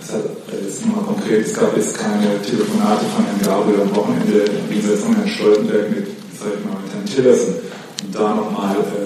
[0.00, 0.24] Das heißt,
[0.62, 4.98] jetzt mal konkret, es gab jetzt keine Telefonate von Herrn Gabriel am Wochenende, wie gesagt,
[4.98, 6.06] von Herrn Stoltenberg mit,
[6.38, 7.54] sag ich mal, mit Herrn Tillerson,
[8.04, 9.05] um da nochmal äh,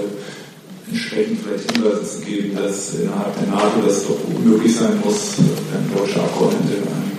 [0.90, 5.96] entsprechend vielleicht Hinweise zu geben, dass innerhalb der NATO das doch möglich sein muss, wenn
[5.96, 7.18] deutsche Abgeordnete einen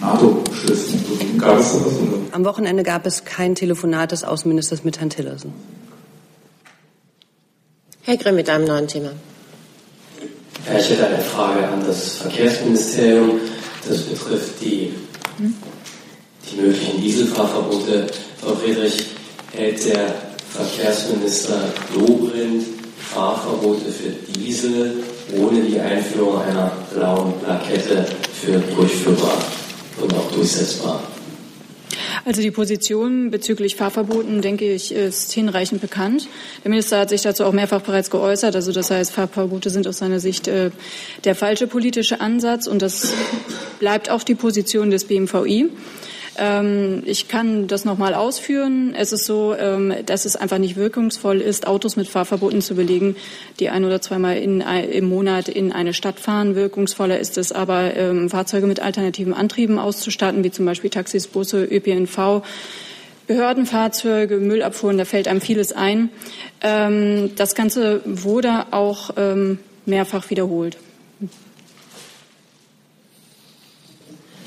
[0.00, 0.94] NATO-Beschluss
[1.38, 1.92] Gab es sowas?
[1.94, 2.18] Oder?
[2.32, 5.52] Am Wochenende gab es kein Telefonat des Außenministers mit Herrn Tillerson.
[8.02, 9.10] Herr Grimm mit einem neuen Thema.
[10.66, 13.40] Ja, ich hätte eine Frage an das Verkehrsministerium.
[13.86, 14.94] Das betrifft die,
[15.38, 18.06] die möglichen Dieselfahrverbote.
[18.40, 19.06] Frau Friedrich,
[19.52, 20.14] hält der
[20.50, 21.60] Verkehrsminister
[21.94, 22.79] Dobrindt
[23.12, 25.02] Fahrverbote für Diesel
[25.36, 29.38] ohne die Einführung einer blauen Plakette für durchführbar
[30.00, 31.02] und auch durchsetzbar?
[32.24, 36.28] Also die Position bezüglich Fahrverboten, denke ich, ist hinreichend bekannt.
[36.62, 38.54] Der Minister hat sich dazu auch mehrfach bereits geäußert.
[38.54, 40.70] Also das heißt, Fahrverbote sind aus seiner Sicht äh,
[41.24, 43.12] der falsche politische Ansatz und das
[43.80, 45.70] bleibt auch die Position des BMVI.
[46.40, 48.94] Ähm, ich kann das nochmal ausführen.
[48.96, 53.14] Es ist so, ähm, dass es einfach nicht wirkungsvoll ist, Autos mit Fahrverboten zu belegen,
[53.60, 56.54] die ein oder zweimal in, im Monat in eine Stadt fahren.
[56.54, 61.62] Wirkungsvoller ist es aber, ähm, Fahrzeuge mit alternativen Antrieben auszustatten, wie zum Beispiel Taxis, Busse,
[61.64, 62.42] ÖPNV.
[63.26, 66.08] Behördenfahrzeuge, Müllabfuhren, da fällt einem vieles ein.
[66.60, 69.10] das Ganze wurde auch
[69.86, 70.78] mehrfach wiederholt.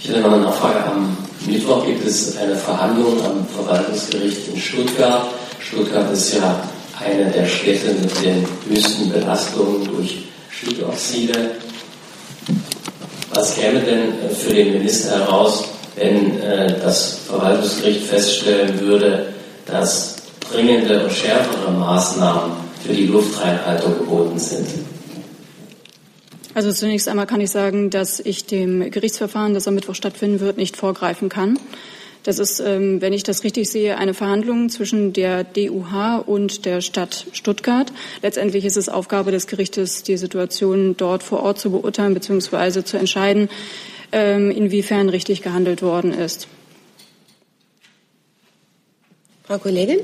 [0.03, 0.83] Ich hätte noch eine Nachfrage.
[0.83, 5.27] Am Mittwoch gibt es eine Verhandlung am Verwaltungsgericht in Stuttgart.
[5.59, 6.61] Stuttgart ist ja
[6.99, 11.51] eine der Städte mit den höchsten Belastungen durch Stickoxide.
[13.33, 15.63] Was käme denn für den Minister heraus,
[15.95, 19.27] wenn äh, das Verwaltungsgericht feststellen würde,
[19.65, 20.17] dass
[20.51, 22.51] dringende und schärfere Maßnahmen
[22.85, 24.67] für die Luftreinhaltung geboten sind?
[26.55, 30.57] Also zunächst einmal kann ich sagen, dass ich dem Gerichtsverfahren, das am Mittwoch stattfinden wird,
[30.57, 31.57] nicht vorgreifen kann.
[32.23, 36.79] Das ist, ähm, wenn ich das richtig sehe, eine Verhandlung zwischen der DUH und der
[36.79, 37.91] Stadt Stuttgart.
[38.21, 42.83] Letztendlich ist es Aufgabe des Gerichtes, die Situation dort vor Ort zu beurteilen bzw.
[42.83, 43.49] zu entscheiden,
[44.13, 46.47] ähm, inwiefern richtig gehandelt worden ist.
[49.43, 49.99] Frau Kollegin?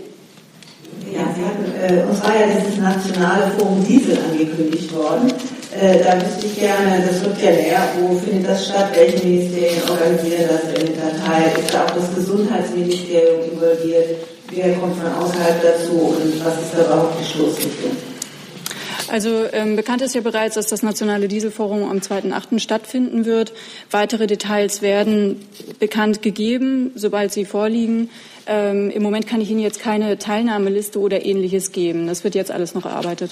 [1.14, 5.32] Ja, Sie hatten, äh, uns war ja dieses nationale Forum Diesel angekündigt worden.
[5.72, 9.82] Äh, da wüsste ich gerne, das wird ja näher, wo findet das statt, welche Ministerien
[9.88, 14.16] organisieren das in der Datei, ist da auch das Gesundheitsministerium involviert,
[14.50, 17.92] wer kommt von außerhalb dazu und was ist da überhaupt die Stoßrichtung?
[19.12, 22.60] Also ähm, bekannt ist ja bereits, dass das Nationale Dieselforum am 2.8.
[22.60, 23.54] stattfinden wird.
[23.90, 25.48] Weitere Details werden
[25.80, 28.10] bekannt gegeben, sobald sie vorliegen.
[28.46, 32.06] Ähm, Im Moment kann ich Ihnen jetzt keine Teilnahmeliste oder ähnliches geben.
[32.06, 33.32] Das wird jetzt alles noch erarbeitet.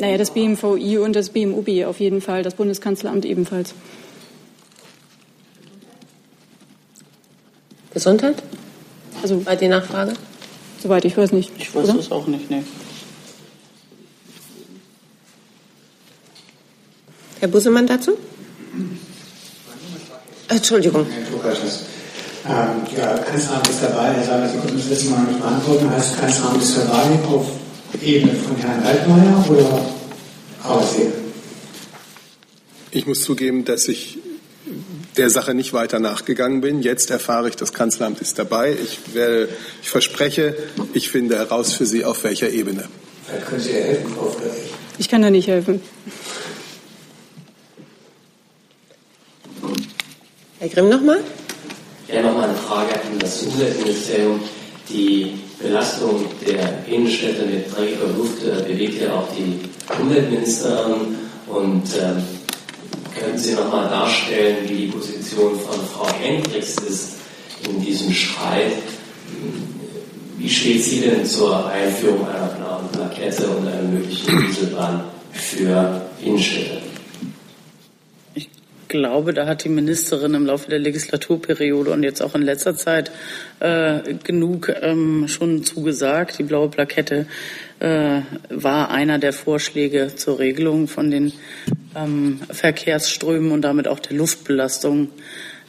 [0.00, 3.74] Naja, das BMVI und das BMUB auf jeden Fall, das Bundeskanzleramt ebenfalls.
[7.92, 8.42] Gesundheit?
[9.22, 10.12] Also bei die Nachfrage?
[10.82, 11.50] Soweit ich weiß nicht.
[11.58, 12.62] Ich weiß es auch nicht, nee.
[17.40, 18.18] Herr Busemann dazu?
[20.48, 21.06] Entschuldigung.
[21.06, 21.56] Herr
[22.48, 24.12] Ähm, ja, Kanzleramt ist dabei.
[24.12, 25.90] Herr Sager, Sie konnten das letzte Mal noch nicht beantworten.
[25.90, 27.46] Heißt, Kanzleramt ist dabei auf
[28.00, 29.86] Ebene von Herrn Altmaier oder
[30.62, 31.12] Aussehen?
[32.92, 34.18] Ich muss zugeben, dass ich
[35.16, 36.82] der Sache nicht weiter nachgegangen bin.
[36.82, 38.76] Jetzt erfahre ich, das Kanzleramt ist dabei.
[38.80, 39.48] Ich, werde,
[39.82, 40.56] ich verspreche,
[40.92, 42.84] ich finde heraus für Sie, auf welcher Ebene.
[43.26, 44.70] Vielleicht können Sie ja helfen, Frau Friedrich.
[44.98, 45.80] Ich kann da nicht helfen.
[50.58, 51.20] Herr Grimm nochmal?
[52.08, 54.40] Ja, nochmal eine Frage an das Umweltministerium.
[54.88, 59.58] Die Belastung der Innenstädte mit dreckiger Luft äh, bewegt ja auch die
[60.00, 61.16] Umweltministerin.
[61.48, 62.22] Und ähm,
[63.18, 67.16] könnten Sie nochmal darstellen, wie die Position von Frau Hendricks ist
[67.68, 68.72] in diesem Streit?
[70.38, 76.85] Wie steht sie denn zur Einführung einer blauen Plakette und einer möglichen Dieselbahn für Innenstädte?
[78.86, 82.76] Ich glaube, da hat die Ministerin im Laufe der Legislaturperiode und jetzt auch in letzter
[82.76, 83.10] Zeit
[83.58, 86.38] äh, genug ähm, schon zugesagt.
[86.38, 87.26] Die blaue Plakette
[87.80, 91.32] äh, war einer der Vorschläge zur Regelung von den
[91.96, 95.08] ähm, Verkehrsströmen und damit auch der Luftbelastung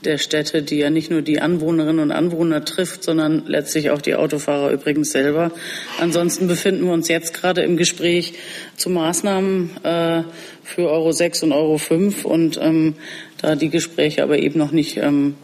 [0.04, 4.16] der Städte, die ja nicht nur die Anwohnerinnen und Anwohner trifft, sondern letztlich auch die
[4.16, 5.52] Autofahrer übrigens selber.
[6.00, 8.34] Ansonsten befinden wir uns jetzt gerade im Gespräch
[8.76, 10.24] zu Maßnahmen äh,
[10.64, 12.96] für Euro 6 und Euro 5 und ähm,
[13.42, 15.36] da die Gespräche aber eben noch nicht ähm,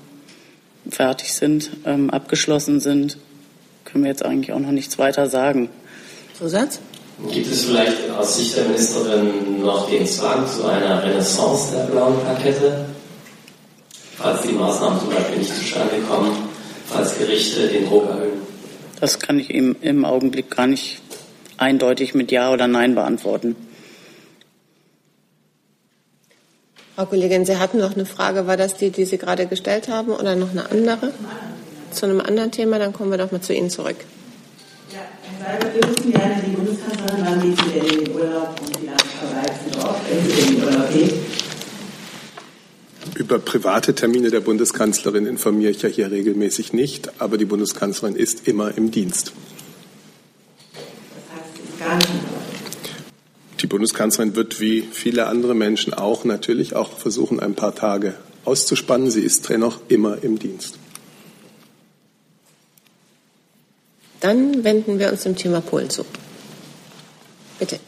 [0.89, 3.17] fertig sind, ähm, abgeschlossen sind,
[3.85, 5.69] können wir jetzt eigentlich auch noch nichts weiter sagen.
[6.37, 6.79] Zusatz?
[7.31, 12.19] Gibt es vielleicht aus Sicht der Ministerin noch den Zwang zu einer Renaissance der blauen
[12.21, 12.85] Plakette?
[14.17, 16.31] Falls die Maßnahmen zum Beispiel nicht zustande kommen,
[16.87, 18.41] falls Gerichte den Druck erhöhen?
[18.99, 21.01] Das kann ich im, im Augenblick gar nicht
[21.57, 23.55] eindeutig mit Ja oder Nein beantworten.
[26.95, 28.45] Frau Kollegin, Sie hatten noch eine Frage.
[28.45, 31.11] War das die, die Sie gerade gestellt haben oder noch eine andere?
[31.91, 33.97] Zu einem anderen Thema, dann kommen wir doch mal zu Ihnen zurück.
[34.91, 34.99] Ja,
[35.43, 38.85] Herr Seibert, wir wissen gerne, die Bundeskanzlerin, wann geht sie in den Urlaub und wie
[38.85, 41.13] lange verbleibt sie dort, wenn sie in den Urlaub geht?
[43.15, 48.47] Über private Termine der Bundeskanzlerin informiere ich ja hier regelmäßig nicht, aber die Bundeskanzlerin ist
[48.47, 49.33] immer im Dienst.
[50.73, 52.09] Das heißt, gar nicht.
[53.61, 59.11] Die Bundeskanzlerin wird wie viele andere Menschen auch natürlich auch versuchen, ein paar Tage auszuspannen.
[59.11, 60.79] Sie ist dennoch immer im Dienst.
[64.21, 66.03] Dann wenden wir uns dem Thema Polen zu.
[67.59, 67.79] Bitte.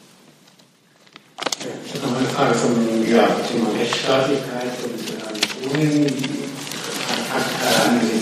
[1.86, 4.85] Ich habe noch eine Frage zum ja, Thema Rechtsstaatlichkeit
[5.76, 6.24] Angesichts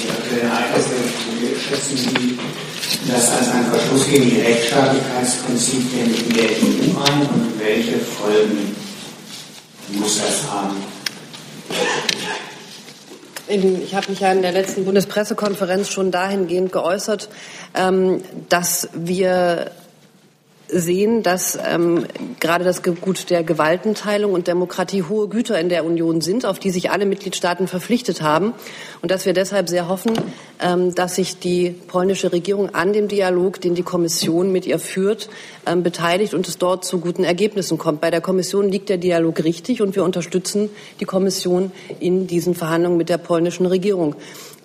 [0.09, 0.95] aktueller Ereignisse
[1.59, 2.39] schätzen Sie
[3.11, 8.75] das als ein Verstoß gegen die Rechtsstaatlichkeitsprinzipien in der EU ein und welche Folgen
[9.89, 10.77] muss das haben?
[13.47, 17.29] Ich habe mich ja in der letzten Bundespressekonferenz schon dahingehend geäußert,
[17.75, 19.69] ähm, dass wir
[20.73, 22.05] sehen, dass ähm,
[22.39, 26.71] gerade das Gut der Gewaltenteilung und Demokratie hohe Güter in der Union sind, auf die
[26.71, 28.53] sich alle Mitgliedstaaten verpflichtet haben
[29.01, 30.13] und dass wir deshalb sehr hoffen,
[30.59, 35.29] ähm, dass sich die polnische Regierung an dem Dialog, den die Kommission mit ihr führt,
[35.65, 38.01] ähm, beteiligt und es dort zu guten Ergebnissen kommt.
[38.01, 40.69] Bei der Kommission liegt der Dialog richtig und wir unterstützen
[40.99, 44.15] die Kommission in diesen Verhandlungen mit der polnischen Regierung.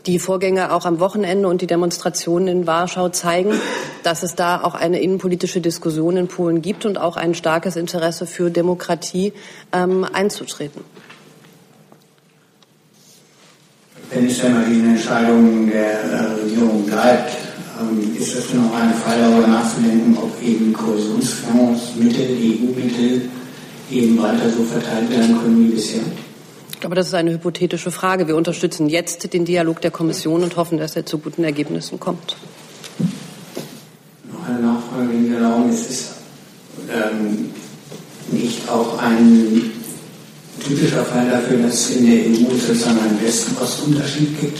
[0.07, 3.53] Die Vorgänge auch am Wochenende und die Demonstrationen in Warschau zeigen,
[4.03, 8.27] dass es da auch eine innenpolitische Diskussion in Polen gibt und auch ein starkes Interesse
[8.27, 9.33] für Demokratie
[9.73, 10.83] ähm, einzutreten.
[14.11, 17.37] Wenn es dann mal die Entscheidung der äh, Regierung bleibt,
[17.81, 23.29] ähm, ist das noch ein Fall darüber nachzudenken, ob eben Kohäsionsfondsmittel, EU-Mittel
[23.91, 26.03] eben weiter so verteilt werden können wie bisher?
[26.85, 28.29] Aber das ist eine hypothetische Frage.
[28.29, 32.37] Wir unterstützen jetzt den Dialog der Kommission und hoffen, dass er zu guten Ergebnissen kommt.
[34.31, 35.71] Noch eine Nachfrage in der Raum.
[35.71, 36.11] Ist es
[36.93, 37.51] ähm,
[38.31, 39.71] nicht auch ein
[40.65, 44.59] typischer Fall dafür, dass es in der EU sozusagen einen West-Ost-Unterschied gibt,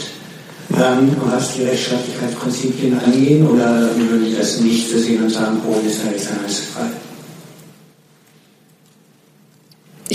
[0.73, 3.47] ähm, was die Rechtsstaatlichkeitsprinzipien angehen?
[3.47, 6.91] Oder würden Sie das nicht für sehen und sagen, Polen ist eigentlich ein Einzelfall?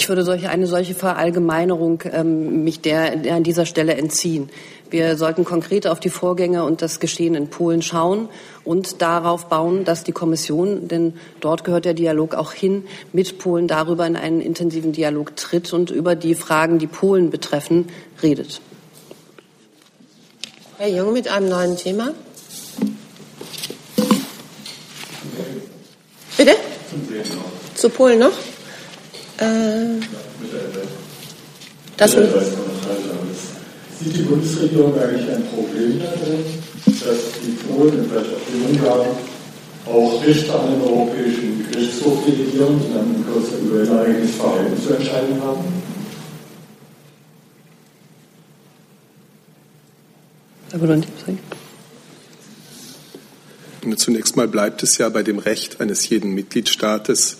[0.04, 4.50] Ich würde solche, eine solche Verallgemeinerung ähm, mich der, der an dieser Stelle entziehen.
[4.90, 8.28] Wir sollten konkret auf die Vorgänge und das Geschehen in Polen schauen
[8.64, 12.84] und darauf bauen, dass die Kommission, denn dort gehört der Dialog auch hin,
[13.14, 17.88] mit Polen darüber in einen intensiven Dialog tritt und über die Fragen, die Polen betreffen,
[18.22, 18.60] redet.
[20.76, 22.12] Herr Jung mit einem neuen Thema.
[26.36, 26.56] Bitte?
[27.74, 28.32] Zu Polen noch?
[29.38, 30.00] Äh,
[31.96, 32.10] das
[34.00, 36.44] Sieht die Bundesregierung eigentlich ein Problem darin,
[36.84, 39.06] dass die Polen und vielleicht auch die Ungarn
[39.86, 44.82] auch Richter an den Europäischen Gerichtshof delegieren und dann im Kurs über ihr eigenes Verhalten
[44.82, 45.64] zu entscheiden haben?
[53.96, 57.36] Zunächst mal bleibt es ja bei dem Recht eines jeden Mitgliedstaates,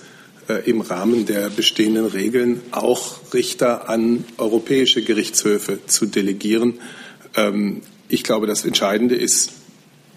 [0.66, 6.80] im Rahmen der bestehenden Regeln auch Richter an europäische Gerichtshöfe zu delegieren.
[7.36, 9.52] Ähm, ich glaube, das Entscheidende ist,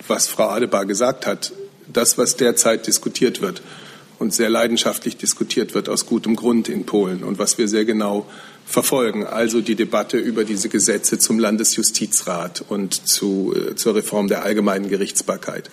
[0.07, 1.53] was Frau Adebar gesagt hat,
[1.91, 3.61] das, was derzeit diskutiert wird
[4.19, 8.25] und sehr leidenschaftlich diskutiert wird aus gutem Grund in Polen und was wir sehr genau
[8.65, 14.43] verfolgen, also die Debatte über diese Gesetze zum Landesjustizrat und zu, äh, zur Reform der
[14.43, 15.69] allgemeinen Gerichtsbarkeit.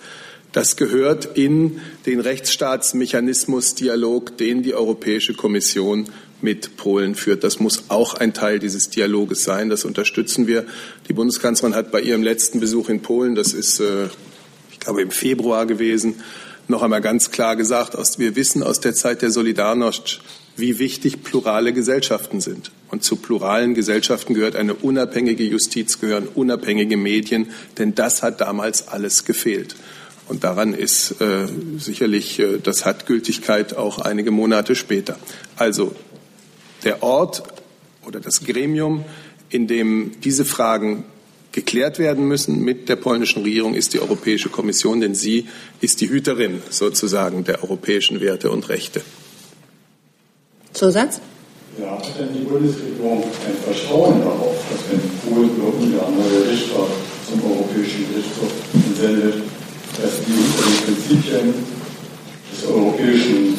[0.55, 6.05] Das gehört in den Rechtsstaatsmechanismus-Dialog, den die Europäische Kommission
[6.39, 7.43] mit Polen führt.
[7.43, 9.69] Das muss auch ein Teil dieses Dialoges sein.
[9.69, 10.65] Das unterstützen wir.
[11.09, 14.05] Die Bundeskanzlerin hat bei ihrem letzten Besuch in Polen, das ist, äh,
[14.71, 16.21] ich glaube, im Februar gewesen,
[16.69, 20.21] noch einmal ganz klar gesagt, wir wissen aus der Zeit der Solidarność,
[20.55, 22.71] wie wichtig plurale Gesellschaften sind.
[22.89, 28.87] Und zu pluralen Gesellschaften gehört eine unabhängige Justiz, gehören unabhängige Medien, denn das hat damals
[28.87, 29.75] alles gefehlt.
[30.27, 31.47] Und daran ist äh,
[31.77, 35.17] sicherlich, äh, das hat Gültigkeit auch einige Monate später.
[35.55, 35.93] Also
[36.83, 37.43] der Ort
[38.05, 39.05] oder das Gremium,
[39.49, 41.05] in dem diese Fragen
[41.51, 45.47] geklärt werden müssen mit der polnischen Regierung, ist die Europäische Kommission, denn sie
[45.79, 49.01] ist die Hüterin sozusagen der europäischen Werte und Rechte.
[50.73, 51.21] Zusatz?
[51.79, 56.87] Ja, hat denn die Bundesregierung ein Vertrauen darauf, dass wenn Polen oder Ungarn neue Richter
[57.29, 59.43] zum Europäischen Gerichtshof entsendet,
[60.01, 61.53] dass die Prinzipien
[62.51, 63.57] des europäischen,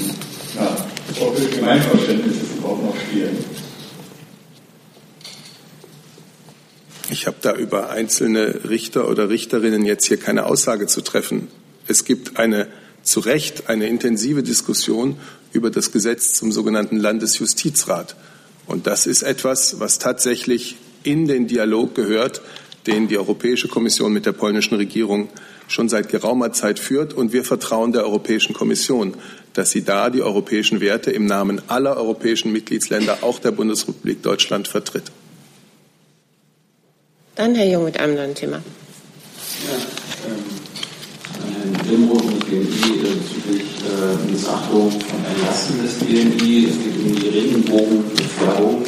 [0.54, 3.36] ja, des europäischen Gemeinverständnisses überhaupt noch stehen.
[7.10, 11.48] Ich habe da über einzelne Richter oder Richterinnen jetzt hier keine Aussage zu treffen.
[11.86, 12.66] Es gibt eine
[13.02, 15.16] zu Recht eine intensive Diskussion
[15.52, 18.16] über das Gesetz zum sogenannten Landesjustizrat.
[18.66, 22.42] Und das ist etwas, was tatsächlich in den Dialog gehört,
[22.88, 25.28] den die Europäische Kommission mit der polnischen Regierung
[25.68, 27.14] schon seit geraumer Zeit führt.
[27.14, 29.14] Und wir vertrauen der Europäischen Kommission,
[29.54, 34.68] dass sie da die europäischen Werte im Namen aller europäischen Mitgliedsländer, auch der Bundesrepublik Deutschland,
[34.68, 35.10] vertritt.
[37.36, 38.56] Dann Herr Jung mit einem neuen Thema.
[38.56, 39.74] Ja,
[40.26, 40.56] ähm,
[41.74, 42.66] Herrn Limburg und BMI
[43.02, 46.68] bezüglich äh, Missachtung von Erlassen des BMI.
[46.70, 48.86] Es geht um die Regenbogenbefragung, äh,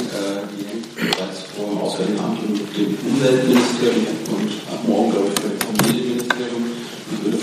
[0.57, 5.58] die hängt bereits vor dem Auswärtigen Amt und dem Umweltministerium und ab morgen, glaube ich,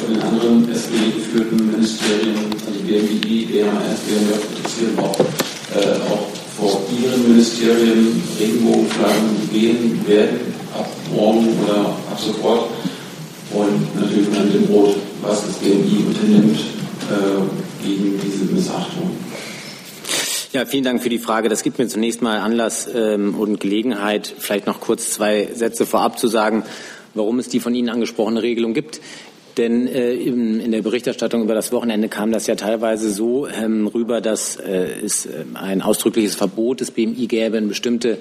[0.05, 2.35] von den anderen SPD-geführten Ministerien,
[2.65, 6.27] also BMI, BMAS, BMF, interessieren auch, äh, auch
[6.57, 12.69] vor ihren Ministerien Regenbogenflaggen gehen werden ab morgen oder ab sofort.
[13.51, 16.59] Und natürlich dann dem Rot, was das BMI unternimmt
[17.09, 19.11] äh, gegen diese Missachtung.
[20.51, 21.49] Ja, vielen Dank für die Frage.
[21.49, 26.17] Das gibt mir zunächst mal Anlass ähm, und Gelegenheit, vielleicht noch kurz zwei Sätze vorab
[26.17, 26.63] zu sagen,
[27.13, 29.01] warum es die von Ihnen angesprochene Regelung gibt.
[29.57, 33.87] Denn äh, in, in der Berichterstattung über das Wochenende kam das ja teilweise so ähm,
[33.87, 38.17] rüber, dass äh, es äh, ein ausdrückliches Verbot des BMI gäbe, in bestimmte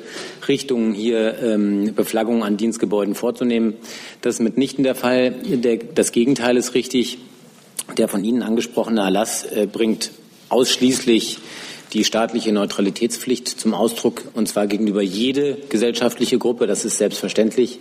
[0.46, 3.74] Richtungen hier ähm, Beflaggungen an Dienstgebäuden vorzunehmen.
[4.20, 5.32] Das ist mitnichten der Fall.
[5.44, 7.18] Der, das Gegenteil ist richtig.
[7.98, 10.12] Der von Ihnen angesprochene Erlass äh, bringt
[10.48, 11.38] ausschließlich
[11.94, 17.78] die staatliche Neutralitätspflicht zum Ausdruck, und zwar gegenüber jede gesellschaftliche Gruppe, das ist selbstverständlich,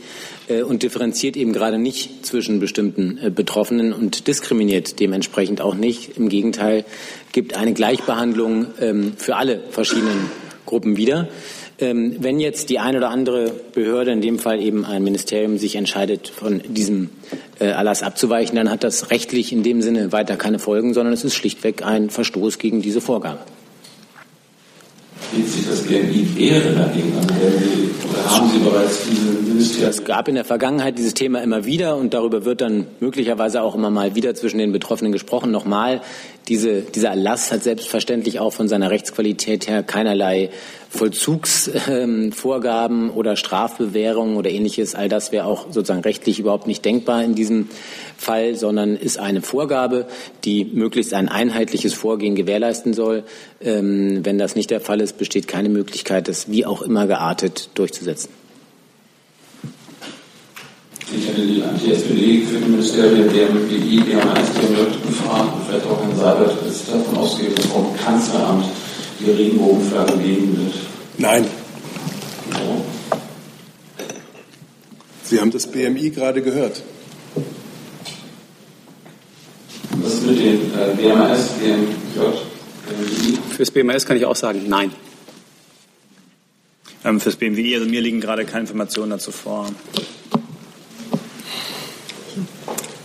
[0.47, 6.18] äh, und differenziert eben gerade nicht zwischen bestimmten äh, Betroffenen und diskriminiert dementsprechend auch nicht.
[6.18, 6.86] Im Gegenteil,
[7.32, 10.30] gibt eine Gleichbehandlung ähm, für alle verschiedenen
[10.66, 11.28] Gruppen wieder.
[11.80, 15.76] Ähm, wenn jetzt die eine oder andere Behörde, in dem Fall eben ein Ministerium, sich
[15.76, 17.09] entscheidet, von diesem
[17.59, 21.24] äh, Erlass abzuweichen, dann hat das rechtlich in dem Sinne weiter keine Folgen, sondern es
[21.24, 23.39] ist schlichtweg ein Verstoß gegen diese Vorgabe.
[25.32, 27.28] Geht sich das BMI Ehre dagegen an?
[29.82, 33.76] Es gab in der Vergangenheit dieses Thema immer wieder und darüber wird dann möglicherweise auch
[33.76, 35.52] immer mal wieder zwischen den Betroffenen gesprochen.
[35.52, 36.02] Nochmal,
[36.48, 40.50] diese, dieser Erlass hat selbstverständlich auch von seiner Rechtsqualität her keinerlei
[40.89, 44.94] Vollzugsvorgaben ähm, oder Strafbewährungen oder ähnliches.
[44.94, 47.70] All das wäre auch sozusagen rechtlich überhaupt nicht denkbar in diesem
[48.18, 50.06] Fall, sondern ist eine Vorgabe,
[50.44, 53.24] die möglichst ein einheitliches Vorgehen gewährleisten soll.
[53.62, 57.70] Ähm, wenn das nicht der Fall ist, besteht keine Möglichkeit, das wie auch immer geartet
[57.76, 58.30] durchzusetzen.
[61.16, 66.18] Ich hätte die Anti-SPD für die Ministerien, BMWI, BMAS, BMJ gefragt und vielleicht auch Herrn
[66.18, 68.66] Seibert ist davon ausgegangen, dass vom Kanzleramt
[69.20, 70.76] die Regenbogenflagge geben wird.
[71.18, 71.45] Nein.
[75.24, 76.84] Sie haben das BMI gerade gehört.
[79.97, 82.20] Was ist mit den äh, BMAS, BMJ,
[82.88, 83.38] BMWI?
[83.55, 84.91] Fürs BMAS kann ich auch sagen, nein.
[87.05, 89.70] Ähm, fürs BMWI, also mir liegen gerade keine Informationen dazu vor.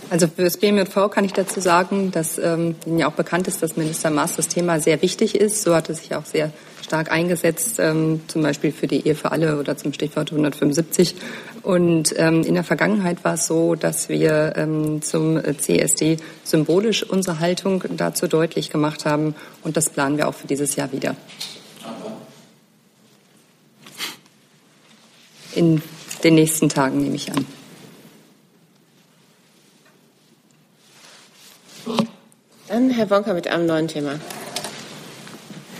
[0.09, 3.61] Also für das BMJV kann ich dazu sagen, dass ähm, Ihnen ja auch bekannt ist,
[3.61, 5.61] dass Minister Maas das Thema sehr wichtig ist.
[5.61, 6.51] So hat er sich auch sehr
[6.81, 11.15] stark eingesetzt, ähm, zum Beispiel für die Ehe für alle oder zum Stichwort 175.
[11.61, 17.39] Und ähm, in der Vergangenheit war es so, dass wir ähm, zum CSD symbolisch unsere
[17.39, 19.35] Haltung dazu deutlich gemacht haben.
[19.63, 21.15] Und das planen wir auch für dieses Jahr wieder.
[25.53, 25.83] In
[26.23, 27.58] den nächsten Tagen nehme ich an.
[32.69, 34.11] Dann Herr Wonka mit einem neuen Thema.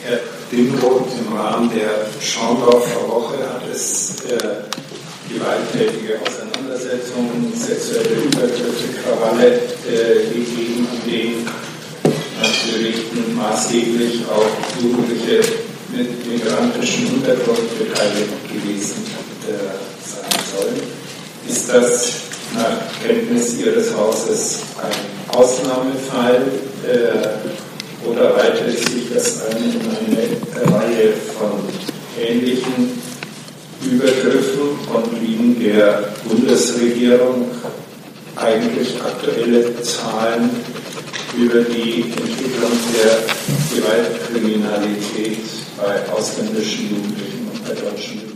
[0.04, 0.20] Herr
[0.52, 4.38] Dimroth, im Rahmen der Schaumdorfer Woche hat es äh,
[5.32, 9.52] gewalttätige Auseinandersetzungen, sexuelle Übergriffe, Krawalle
[9.88, 11.48] äh, gegeben, an denen
[12.42, 15.42] natürlich maßgeblich auch Jugendliche
[15.96, 19.06] mit migrantischem Hintergrund beteiligt gewesen
[19.48, 20.82] äh, sein sollen.
[21.48, 22.28] Ist das
[23.04, 26.41] Kenntnis Ihres Hauses ein Ausnahmefall
[26.88, 31.52] äh, oder weitet sich das ein in eine Reihe von
[32.20, 33.02] ähnlichen
[33.84, 37.50] Übergriffen und liegen der Bundesregierung
[38.36, 40.50] eigentlich aktuelle Zahlen
[41.38, 45.39] über die Entwicklung der Gewaltkriminalität
[45.78, 48.28] bei ausländischen Jugendlichen und bei deutschen Jugendlichen?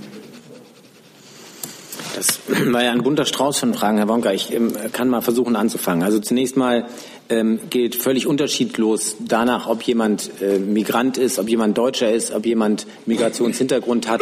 [2.16, 2.39] Das
[2.72, 4.32] war ja ein bunter Strauß von Fragen, Herr Wonka.
[4.32, 6.03] Ich ähm, kann mal versuchen anzufangen.
[6.03, 6.88] Also zunächst mal
[7.30, 12.45] ähm, gilt völlig unterschiedlos danach, ob jemand äh, Migrant ist, ob jemand Deutscher ist, ob
[12.45, 14.21] jemand Migrationshintergrund hat,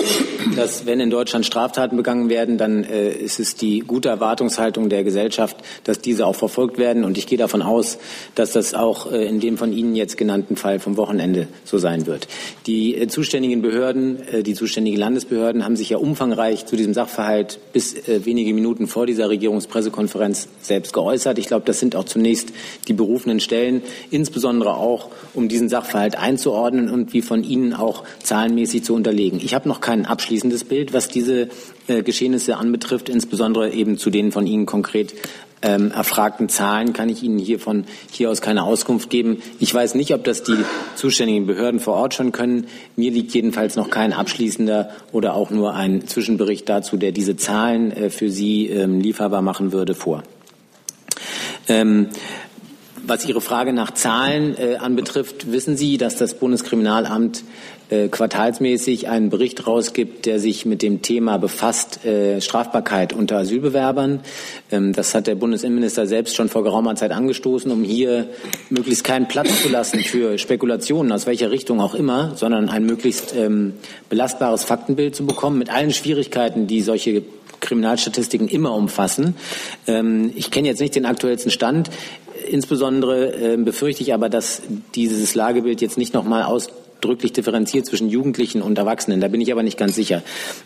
[0.56, 5.04] dass wenn in Deutschland Straftaten begangen werden, dann äh, ist es die gute Erwartungshaltung der
[5.04, 7.04] Gesellschaft, dass diese auch verfolgt werden.
[7.04, 7.98] Und ich gehe davon aus,
[8.36, 12.06] dass das auch äh, in dem von Ihnen jetzt genannten Fall vom Wochenende so sein
[12.06, 12.28] wird.
[12.68, 17.60] Die äh, zuständigen Behörden, äh, die zuständigen Landesbehörden haben sich ja umfangreich zu diesem Sachverhalt
[17.74, 21.40] bis äh, wenige Minuten vor dieser Regierungspressekonferenz selbst geäußert.
[21.40, 22.54] Ich glaube, das sind auch zunächst
[22.88, 28.84] die berufenen Stellen, insbesondere auch, um diesen Sachverhalt einzuordnen und wie von Ihnen auch zahlenmäßig
[28.84, 29.40] zu unterlegen.
[29.44, 31.50] Ich habe noch kein abschließendes Bild, was diese
[31.88, 35.14] äh, Geschehnisse anbetrifft, insbesondere eben zu den von Ihnen konkret
[35.62, 39.42] ähm, erfragten Zahlen kann ich Ihnen hier von hier aus keine Auskunft geben.
[39.60, 40.58] Ich weiß nicht, ob das die
[40.96, 42.68] zuständigen Behörden vor Ort schon können.
[42.96, 47.92] Mir liegt jedenfalls noch kein abschließender oder auch nur ein Zwischenbericht dazu, der diese Zahlen
[47.92, 50.24] äh, für Sie ähm, lieferbar machen würde, vor.
[51.68, 52.08] Ähm,
[53.04, 57.44] was Ihre Frage nach Zahlen äh, anbetrifft, wissen Sie, dass das Bundeskriminalamt
[57.90, 64.22] äh, quartalsmäßig einen Bericht rausgibt, der sich mit dem Thema befasst, äh, Strafbarkeit unter Asylbewerbern.
[64.72, 68.30] Ähm, das hat der Bundesinnenminister selbst schon vor geraumer Zeit angestoßen, um hier
[68.70, 73.36] möglichst keinen Platz zu lassen für Spekulationen, aus welcher Richtung auch immer, sondern ein möglichst
[73.36, 73.74] ähm,
[74.10, 77.24] belastbares Faktenbild zu bekommen, mit allen Schwierigkeiten, die solche
[77.62, 79.36] Kriminalstatistiken immer umfassen.
[79.88, 81.90] Ähm, ich kenne jetzt nicht den aktuellsten Stand.
[82.52, 84.62] Insbesondere äh, befürchte ich aber, dass
[84.96, 86.70] dieses Lagebild jetzt nicht noch mal aus
[87.02, 89.22] ausdrücklich differenziert zwischen Jugendlichen und Erwachsenen.
[89.22, 90.22] Da bin ich aber nicht ganz sicher.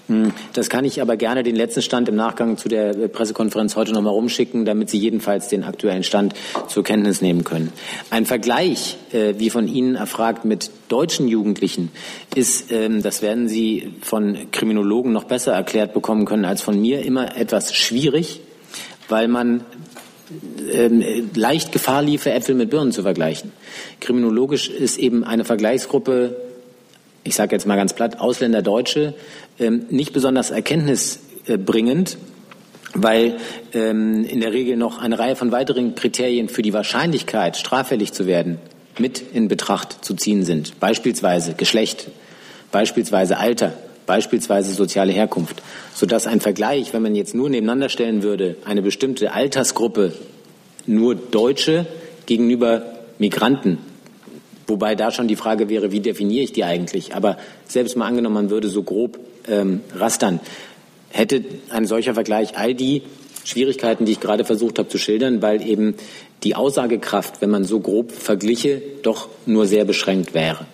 [0.07, 3.93] Hm, das kann ich aber gerne den letzten Stand im Nachgang zu der Pressekonferenz heute
[3.93, 6.33] nochmal rumschicken, damit Sie jedenfalls den aktuellen Stand
[6.67, 7.71] zur Kenntnis nehmen können.
[8.09, 11.89] Ein Vergleich, äh, wie von Ihnen erfragt, mit deutschen Jugendlichen
[12.35, 17.05] ist, ähm, das werden Sie von Kriminologen noch besser erklärt bekommen können als von mir,
[17.05, 18.41] immer etwas schwierig,
[19.07, 19.61] weil man ähm,
[21.33, 23.51] leicht Gefahr liefe, Äpfel mit Birnen zu vergleichen.
[23.99, 26.35] Kriminologisch ist eben eine Vergleichsgruppe,
[27.23, 29.13] ich sage jetzt mal ganz platt, Ausländer, Deutsche,
[29.59, 32.17] ähm, nicht besonders erkenntnisbringend,
[32.93, 33.37] weil
[33.73, 38.25] ähm, in der Regel noch eine Reihe von weiteren Kriterien für die Wahrscheinlichkeit, straffällig zu
[38.25, 38.59] werden,
[38.97, 40.79] mit in Betracht zu ziehen sind.
[40.79, 42.07] Beispielsweise Geschlecht,
[42.71, 43.73] beispielsweise Alter,
[44.05, 45.61] beispielsweise soziale Herkunft,
[45.93, 50.13] sodass ein Vergleich, wenn man jetzt nur nebeneinander stellen würde, eine bestimmte Altersgruppe,
[50.87, 51.87] nur Deutsche
[52.25, 52.83] gegenüber
[53.17, 53.79] Migranten,
[54.67, 57.15] wobei da schon die Frage wäre, wie definiere ich die eigentlich?
[57.15, 57.37] Aber
[57.67, 60.39] selbst mal angenommen, man würde so grob ähm, rastern,
[61.09, 63.03] hätte ein solcher Vergleich all die
[63.43, 65.95] Schwierigkeiten, die ich gerade versucht habe zu schildern, weil eben
[66.43, 70.65] die Aussagekraft, wenn man so grob vergliche, doch nur sehr beschränkt wäre.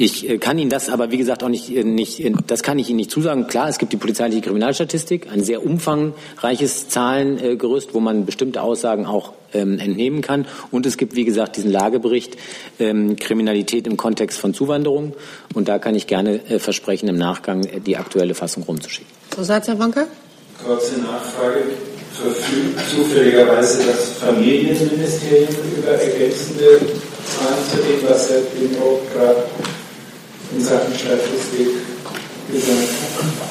[0.00, 2.78] Ich äh, kann Ihnen das aber, wie gesagt, auch nicht, äh, nicht, äh, das kann
[2.78, 3.48] ich Ihnen nicht zusagen.
[3.48, 9.32] Klar, es gibt die polizeiliche Kriminalstatistik, ein sehr umfangreiches Zahlengerüst, wo man bestimmte Aussagen auch
[9.52, 10.46] ähm, entnehmen kann.
[10.70, 12.36] Und es gibt, wie gesagt, diesen Lagebericht
[12.78, 15.14] ähm, Kriminalität im Kontext von Zuwanderung.
[15.52, 19.10] Und da kann ich gerne äh, versprechen, im Nachgang äh, die aktuelle Fassung rumzuschicken.
[19.36, 20.06] So, Herr Wanka?
[20.64, 21.64] Kurze Nachfrage.
[22.12, 26.80] Verfügt zufälligerweise das Familienministerium über ergänzende
[27.26, 29.44] Zahlen zu dem, was Herr Binko gerade
[30.52, 31.68] in Sachen Statistik
[32.50, 33.48] gesagt hat?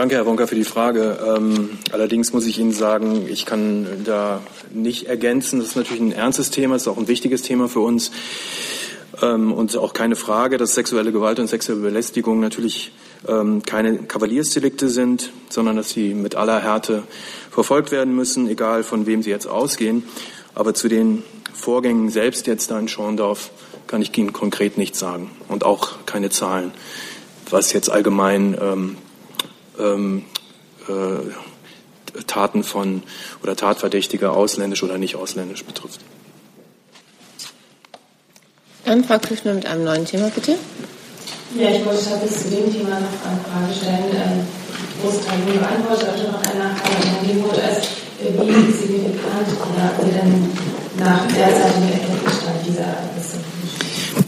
[0.00, 1.18] Danke, Herr Wonka, für die Frage.
[1.36, 4.40] Ähm, allerdings muss ich Ihnen sagen, ich kann da
[4.72, 5.58] nicht ergänzen.
[5.58, 8.10] Das ist natürlich ein ernstes Thema, das ist auch ein wichtiges Thema für uns.
[9.22, 12.92] Ähm, und auch keine Frage, dass sexuelle Gewalt und sexuelle Belästigung natürlich
[13.28, 17.02] ähm, keine Kavaliersdelikte sind, sondern dass sie mit aller Härte
[17.50, 20.04] verfolgt werden müssen, egal von wem sie jetzt ausgehen.
[20.54, 23.50] Aber zu den Vorgängen selbst jetzt da in Schorndorf
[23.86, 26.72] kann ich Ihnen konkret nichts sagen und auch keine Zahlen,
[27.50, 28.96] was jetzt allgemein ähm,
[29.78, 30.24] ähm,
[30.88, 33.02] äh, Taten von
[33.42, 36.00] oder Tatverdächtiger ausländisch oder nicht ausländisch betrifft.
[38.84, 40.56] Dann Frau Küchner mit einem neuen Thema, bitte.
[41.56, 44.06] Ja, ich wollte tatsächlich zu dem Thema noch eine Frage stellen.
[44.14, 44.46] Ähm,
[45.02, 47.78] große Teil wurde beantwortet, aber noch eine Nachfrage die wurde es,
[48.22, 50.46] äh, wie signifikant ja, wir denn
[50.98, 52.92] nach derzeitigem Erkenntnisstand dieser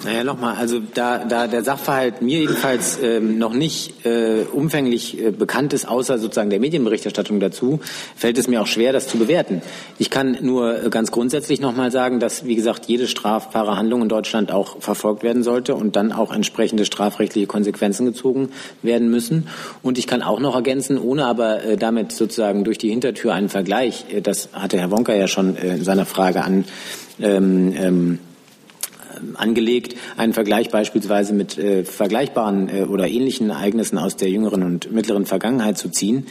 [0.05, 5.31] naja, nochmal, also da, da der Sachverhalt mir jedenfalls ähm, noch nicht äh, umfänglich äh,
[5.31, 7.81] bekannt ist, außer sozusagen der Medienberichterstattung dazu,
[8.17, 9.63] fällt es mir auch schwer, das zu bewerten.
[9.99, 14.09] Ich kann nur äh, ganz grundsätzlich nochmal sagen, dass, wie gesagt, jede strafbare Handlung in
[14.09, 18.49] Deutschland auch verfolgt werden sollte und dann auch entsprechende strafrechtliche Konsequenzen gezogen
[18.83, 19.47] werden müssen.
[19.83, 23.49] Und ich kann auch noch ergänzen, ohne aber äh, damit sozusagen durch die Hintertür einen
[23.49, 26.65] Vergleich, äh, das hatte Herr Wonka ja schon äh, in seiner Frage an,
[27.21, 28.19] ähm, ähm,
[29.35, 34.93] angelegt, einen Vergleich beispielsweise mit äh, vergleichbaren äh, oder ähnlichen Ereignissen aus der jüngeren und
[34.93, 36.27] mittleren Vergangenheit zu ziehen,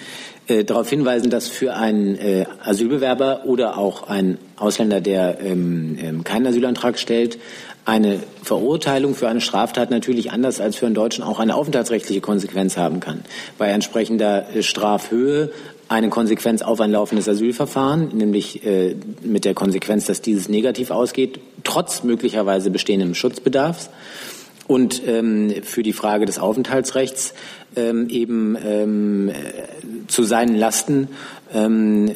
[0.47, 6.23] äh, darauf hinweisen, dass für einen äh, Asylbewerber oder auch einen Ausländer, der ähm, ähm,
[6.23, 7.37] keinen Asylantrag stellt,
[7.85, 12.77] eine Verurteilung für eine Straftat natürlich anders als für einen Deutschen auch eine aufenthaltsrechtliche Konsequenz
[12.77, 13.21] haben kann.
[13.57, 15.51] Bei entsprechender äh, Strafhöhe
[15.91, 21.41] eine Konsequenz auf ein laufendes Asylverfahren, nämlich äh, mit der Konsequenz, dass dieses negativ ausgeht,
[21.65, 23.89] trotz möglicherweise bestehendem Schutzbedarfs.
[24.67, 27.33] Und ähm, für die Frage des Aufenthaltsrechts
[27.75, 29.33] ähm, eben ähm, äh,
[30.07, 31.09] zu seinen Lasten
[31.53, 32.15] ähm,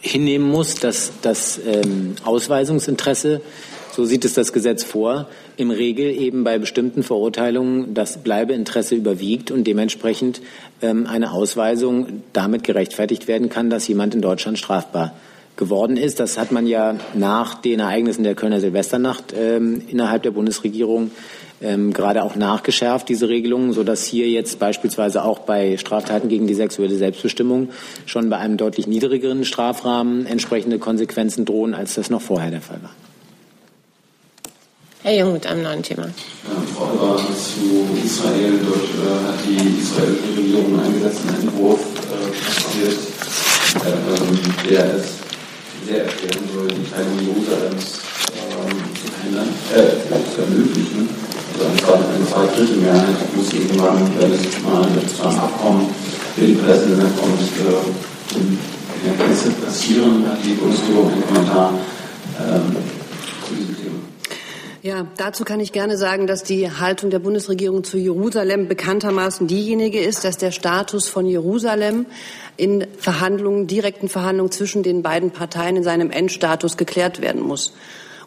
[0.00, 3.42] hinnehmen muss, dass das ähm, Ausweisungsinteresse
[3.98, 5.26] so sieht es das Gesetz vor,
[5.56, 10.40] im Regel eben bei bestimmten Verurteilungen das Bleibeinteresse überwiegt und dementsprechend
[10.82, 15.14] ähm, eine Ausweisung damit gerechtfertigt werden kann, dass jemand in Deutschland strafbar
[15.56, 16.20] geworden ist.
[16.20, 21.10] Das hat man ja nach den Ereignissen der Kölner Silvesternacht ähm, innerhalb der Bundesregierung
[21.60, 26.54] ähm, gerade auch nachgeschärft, diese Regelungen, sodass hier jetzt beispielsweise auch bei Straftaten gegen die
[26.54, 27.70] sexuelle Selbstbestimmung
[28.06, 32.80] schon bei einem deutlich niedrigeren Strafrahmen entsprechende Konsequenzen drohen, als das noch vorher der Fall
[32.80, 32.92] war.
[35.08, 36.04] Herr Jung mit einem neuen Thema.
[36.76, 38.60] Frau zu Israel.
[38.60, 41.80] Dort äh, hat die israelische Regierung einen Gesetzentwurf
[42.12, 42.88] äh,
[43.88, 45.06] äh, der es
[45.88, 48.04] sehr erschweren soll, die Teilung Jerusalems
[48.36, 48.52] äh,
[49.00, 49.96] zu verhindern, äh,
[50.28, 51.08] zu ermöglichen.
[51.56, 55.86] eine Zweidrittelmehrheit muss irgendwann, wenn es mal zu einem Abkommen
[56.36, 57.40] für die Präsidenten kommt,
[58.36, 58.58] in
[59.06, 61.72] der Kiste passieren, hat die Bundesregierung einen Kommentar
[62.40, 62.97] ähm.
[64.88, 70.00] Ja, dazu kann ich gerne sagen, dass die Haltung der Bundesregierung zu Jerusalem bekanntermaßen diejenige
[70.00, 72.06] ist, dass der Status von Jerusalem
[72.56, 77.74] in Verhandlungen, direkten Verhandlungen zwischen den beiden Parteien in seinem Endstatus geklärt werden muss.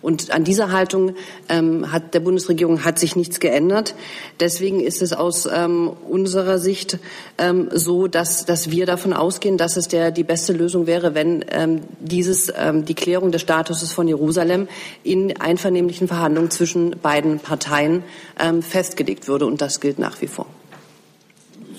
[0.01, 1.15] Und an dieser Haltung
[1.47, 3.93] ähm, hat der Bundesregierung hat sich nichts geändert.
[4.39, 6.97] Deswegen ist es aus ähm, unserer Sicht
[7.37, 11.45] ähm, so, dass, dass wir davon ausgehen, dass es der, die beste Lösung wäre, wenn
[11.51, 14.67] ähm, dieses, ähm, die Klärung des Statuses von Jerusalem
[15.03, 18.03] in einvernehmlichen Verhandlungen zwischen beiden Parteien
[18.39, 19.45] ähm, festgelegt würde.
[19.45, 20.47] Und das gilt nach wie vor.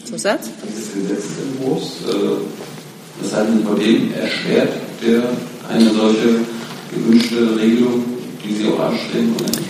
[0.04, 0.50] Zusatz?
[0.68, 4.72] Dieses Gesetzentwurf, äh, das halten von dem erschwert
[5.04, 5.22] der
[5.68, 6.40] eine solche
[6.92, 8.04] gewünschte Regelung,
[8.44, 9.34] die Sie auch anstreben?
[9.34, 9.62] Oder?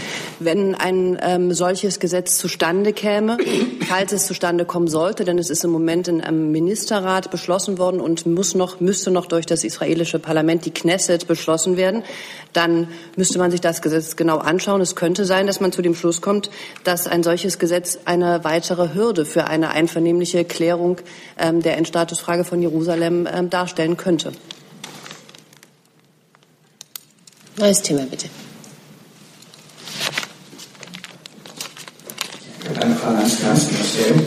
[0.45, 3.39] wenn ein ähm, solches Gesetz zustande käme,
[3.89, 8.01] falls es zustande kommen sollte, denn es ist im Moment in einem Ministerrat beschlossen worden
[8.01, 12.03] und muss noch, müsste noch durch das israelische Parlament, die Knesset, beschlossen werden,
[12.53, 14.81] dann müsste man sich das Gesetz genau anschauen.
[14.81, 16.51] Es könnte sein, dass man zu dem Schluss kommt,
[16.85, 20.99] dass ein solches Gesetz eine weitere Hürde für eine einvernehmliche Klärung
[21.39, 24.33] ähm, der Endstatusfrage von Jerusalem ähm, darstellen könnte.
[27.59, 28.29] Neues Thema, bitte.
[32.81, 34.23] Eine Frage ans Finanzministerium.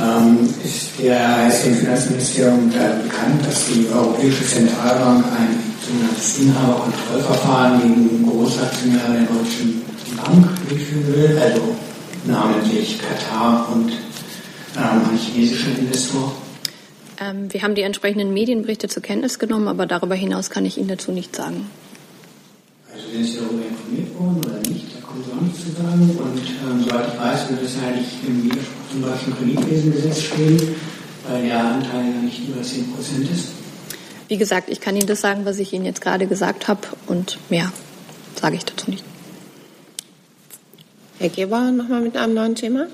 [0.00, 8.26] Ähm, ist der ist dem Finanzministerium bekannt, dass die Europäische Zentralbank ein sogenanntes Inhaberkontrollverfahren gegen
[8.26, 9.82] Großaktionäre der Deutschen
[10.16, 11.76] Bank durchführen will, also
[12.24, 16.32] namentlich Katar und ähm, ein chinesischer Investor?
[17.20, 20.88] Ähm, wir haben die entsprechenden Medienberichte zur Kenntnis genommen, aber darüber hinaus kann ich Ihnen
[20.88, 21.68] dazu nichts sagen.
[22.92, 24.61] Also sind Sie darüber informiert worden oder
[25.72, 25.78] nicht?
[25.78, 26.74] Da kommt so nichts zu sagen.
[26.74, 30.74] Und ähm, soweit ich weiß, wird es ja eigentlich im Widerspruch zum deutschen Kreditwesengesetz stehen,
[31.28, 33.48] weil der Anteil ja nicht über 10 Prozent ist.
[34.28, 37.38] Wie gesagt, ich kann Ihnen das sagen, was ich Ihnen jetzt gerade gesagt habe und
[37.50, 37.72] mehr
[38.40, 39.04] sage ich dazu nicht.
[41.18, 42.86] Herr Geber, nochmal mit einem neuen Thema.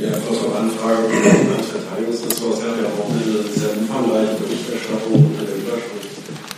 [0.00, 2.56] Ja, kurz noch eine Frage ans Verteidigungsressort.
[2.56, 6.08] Sie haben ja auch eine sehr umfangreiche Berichterstattung unter der Überschrift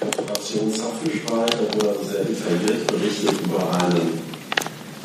[0.00, 4.29] Operation wurde also sehr detailliert berichtet über einen,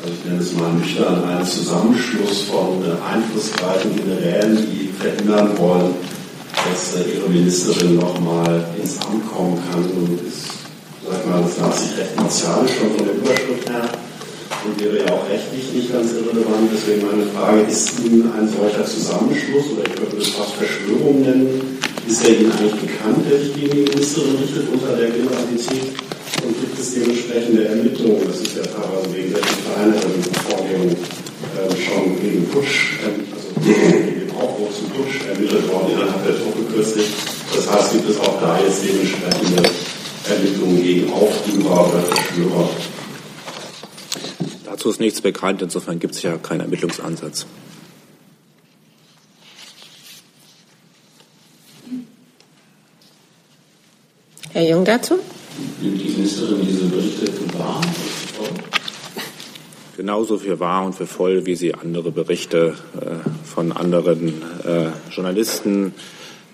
[0.08, 5.94] ich nenne es mal nüchtern, einen Zusammenschluss von einflussreichen Generälen, die verhindern wollen,
[6.52, 10.46] dass ihre Ministerin nochmal ins Amt kommen kann und ist,
[11.08, 13.88] sag mal, das las sich recht martialisch schon von der Überschrift her
[14.64, 16.70] und wäre ja auch rechtlich nicht ganz irrelevant.
[16.72, 21.78] Deswegen meine Frage, ist Ihnen ein solcher Zusammenschluss oder ich würde es fast Verschwörung nennen,
[22.06, 26.15] ist der Ihnen eigentlich bekannt, der sich gegen die Ministerin richtet unter der Generalität?
[26.44, 28.26] Und gibt es dementsprechende Ermittlungen?
[28.26, 34.20] Das ist ja teilweise wegen der kleineren Vorgängen äh, schon gegen Putsch, äh, also gegen
[34.20, 37.06] den Aufbruch zum Putsch ermittelt worden innerhalb der Truppe kürzlich.
[37.54, 39.62] Das heißt, gibt es auch da jetzt dementsprechende
[40.28, 42.68] Ermittlungen gegen Aufrührer oder Verschwörer?
[44.64, 47.46] Dazu ist nichts bekannt, insofern gibt es ja keinen Ermittlungsansatz.
[54.52, 55.18] Herr Jung dazu?
[55.80, 57.26] Nimmt die Ministerin diese Berichte
[57.58, 57.80] wahr?
[59.96, 65.94] Genauso für wahr und für voll, wie sie andere Berichte äh, von anderen äh, Journalisten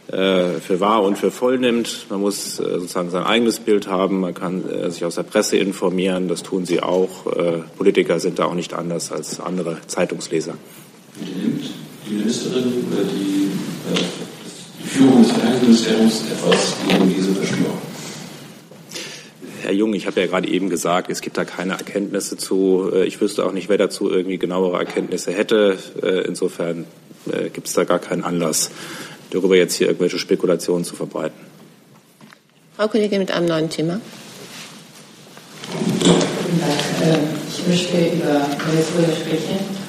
[0.06, 2.06] äh, für wahr und für voll nimmt.
[2.08, 4.20] Man muss äh, sozusagen sein eigenes Bild haben.
[4.20, 6.28] Man kann äh, sich aus der Presse informieren.
[6.28, 7.26] Das tun sie auch.
[7.26, 10.54] Äh, Politiker sind da auch nicht anders als andere Zeitungsleser.
[11.18, 11.64] Nimmt
[12.08, 13.50] die Ministerin oder die,
[14.82, 17.71] die Führung des Verteidigungsministeriums etwas gegen diese Verschwörung?
[19.62, 22.92] Herr Jung, ich habe ja gerade eben gesagt, es gibt da keine Erkenntnisse zu.
[23.06, 25.78] Ich wüsste auch nicht, wer dazu irgendwie genauere Erkenntnisse hätte.
[26.26, 26.84] Insofern
[27.52, 28.70] gibt es da gar keinen Anlass,
[29.30, 31.38] darüber jetzt hier irgendwelche Spekulationen zu verbreiten.
[32.76, 34.00] Frau Kollegin mit einem neuen Thema.
[36.60, 37.18] Tag.
[37.48, 39.82] Ich möchte über Venezuela sprechen.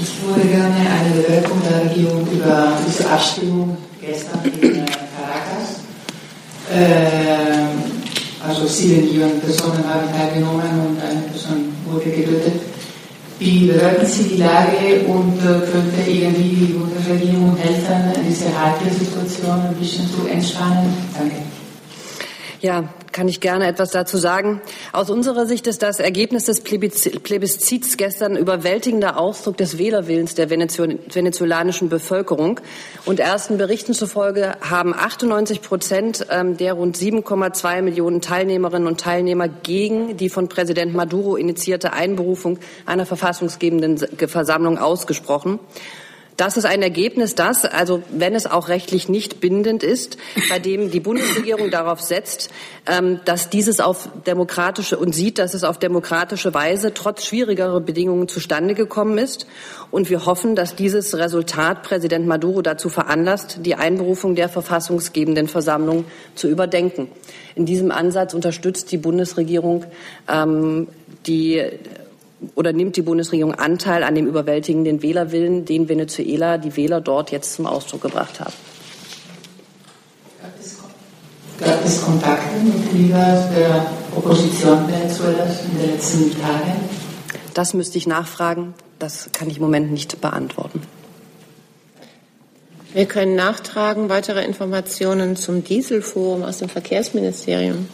[0.00, 5.59] Ich würde gerne eine Bewertung der Regierung über diese Abstimmung gestern in Caracas
[8.46, 12.60] also sieben Millionen Personen haben teilgenommen und eine Person wurde getötet.
[13.38, 19.62] Wie bewerten Sie die Lage und äh, könnte irgendwie die Bundesregierung helfen, diese heikle Situation
[19.62, 20.92] ein bisschen zu entspannen?
[21.18, 21.36] Danke.
[22.60, 24.60] Ja, kann ich gerne etwas dazu sagen.
[24.92, 31.88] Aus unserer Sicht ist das Ergebnis des Plebiszits gestern überwältigender Ausdruck des Wählerwillens der venezolanischen
[31.88, 32.60] Bevölkerung.
[33.06, 39.48] Und ersten Berichten zufolge haben 98 Prozent ähm, der rund 7,2 Millionen Teilnehmerinnen und Teilnehmer
[39.48, 43.98] gegen die von Präsident Maduro initiierte Einberufung einer verfassungsgebenden
[44.28, 45.58] Versammlung ausgesprochen.
[46.36, 50.16] Das ist ein Ergebnis, das, also wenn es auch rechtlich nicht bindend ist,
[50.48, 52.50] bei dem die Bundesregierung darauf setzt,
[52.86, 58.26] ähm, dass dieses auf demokratische und sieht, dass es auf demokratische Weise trotz schwierigerer Bedingungen
[58.26, 59.46] zustande gekommen ist.
[59.90, 66.04] Und wir hoffen, dass dieses Resultat Präsident Maduro dazu veranlasst, die Einberufung der verfassungsgebenden Versammlung
[66.34, 67.08] zu überdenken.
[67.54, 69.84] In diesem Ansatz unterstützt die Bundesregierung
[70.28, 70.88] ähm,
[71.26, 71.62] die
[72.54, 77.54] oder nimmt die Bundesregierung Anteil an dem überwältigenden Wählerwillen, den Venezuela, die Wähler dort jetzt
[77.54, 78.52] zum Ausdruck gebracht haben?
[81.58, 83.86] Gab es Kontakte mit Liga der
[84.16, 86.88] Opposition Venezuelas in den letzten Tagen?
[87.52, 88.74] Das müsste ich nachfragen.
[88.98, 90.82] Das kann ich im Moment nicht beantworten.
[92.92, 97.88] Wir können nachtragen weitere Informationen zum Dieselforum aus dem Verkehrsministerium.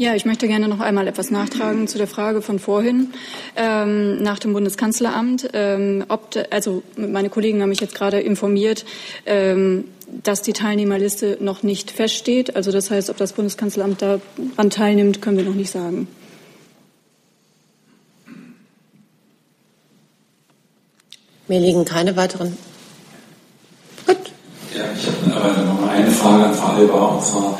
[0.00, 3.10] Ja, ich möchte gerne noch einmal etwas nachtragen zu der Frage von vorhin
[3.56, 5.50] ähm, nach dem Bundeskanzleramt.
[5.54, 8.84] Ähm, ob, also meine Kollegen haben mich jetzt gerade informiert,
[9.26, 9.86] ähm,
[10.22, 12.54] dass die Teilnehmerliste noch nicht feststeht.
[12.54, 16.06] Also das heißt, ob das Bundeskanzleramt daran teilnimmt, können wir noch nicht sagen.
[21.48, 22.56] Mir liegen keine weiteren.
[24.06, 24.16] Gut.
[24.76, 27.58] Ja, ich habe aber noch eine Frage an Frau Halber, und zwar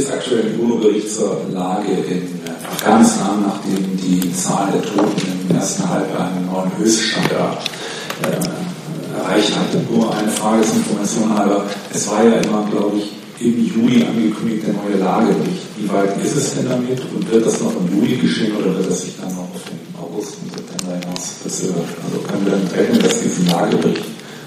[0.00, 2.22] des aktuellen UNO-Berichts zur Lage in
[2.64, 9.90] Afghanistan, nachdem die Zahl der Toten im ersten Halbjahr einen neuen Höchststand äh, erreicht hat.
[9.90, 11.64] Nur eine Frage zur Information halber.
[11.92, 15.66] Es war ja immer, glaube ich, im Juli angekündigt, der neue Lagebericht.
[15.78, 18.90] Wie weit ist es denn damit und wird das noch im Juli geschehen oder wird
[18.90, 21.88] das sich dann noch auf den August und September hinaus verzögert?
[22.04, 24.04] Also können wir damit rechnen, dass es diesen Lagebericht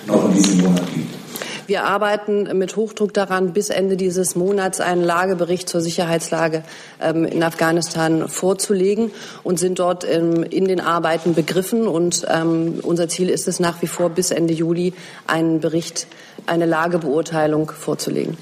[0.07, 1.22] noch in diesem Monat gibt?
[1.65, 6.63] Wir arbeiten mit Hochdruck daran, bis Ende dieses Monats einen Lagebericht zur Sicherheitslage
[7.01, 9.11] ähm, in Afghanistan vorzulegen
[9.43, 11.87] und sind dort ähm, in den Arbeiten begriffen.
[11.87, 14.93] Und ähm, unser Ziel ist es nach wie vor, bis Ende Juli
[15.25, 16.07] einen Bericht,
[16.47, 18.37] eine Lagebeurteilung vorzulegen.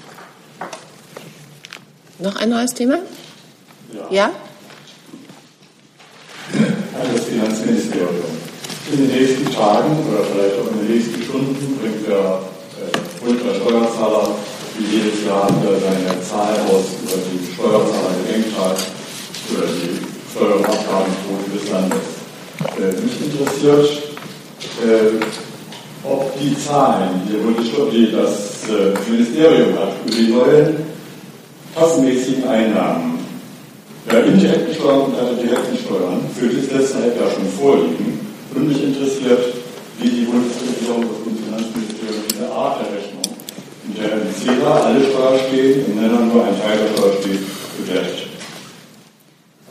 [2.18, 2.98] Noch ein neues Thema?
[3.92, 4.08] Ja?
[4.10, 4.30] ja?
[6.54, 8.16] An das Finanzministerium.
[8.92, 12.51] In den nächsten Tagen oder vielleicht auch in den nächsten Stunden bringt der
[13.26, 14.28] und der Steuerzahler
[14.78, 18.74] wie jedes Jahr wieder seine Zahl aus über die Steuerzahlergedenkzahl
[19.52, 22.22] oder die Steuer- und Abgabenquote des Landes.
[22.78, 24.02] Äh, mich interessiert,
[24.82, 25.20] äh,
[26.04, 30.76] ob die Zahlen, die das äh, Ministerium hat, über die neuen
[31.76, 33.18] kassenmäßigen Einnahmen
[34.10, 38.20] der indirekten Steuern und der direkten Steuern für das letzte Halbjahr schon vorliegen.
[38.54, 39.54] Und mich interessiert,
[39.98, 42.01] wie die Bundesregierung und das Finanzministerium
[42.42, 43.22] diese Art der Rechnung
[43.84, 47.40] in der im Zähler alle Steuer stehen, im Nenner nur ein Teil der Steuer steht,
[47.78, 48.28] bewertet.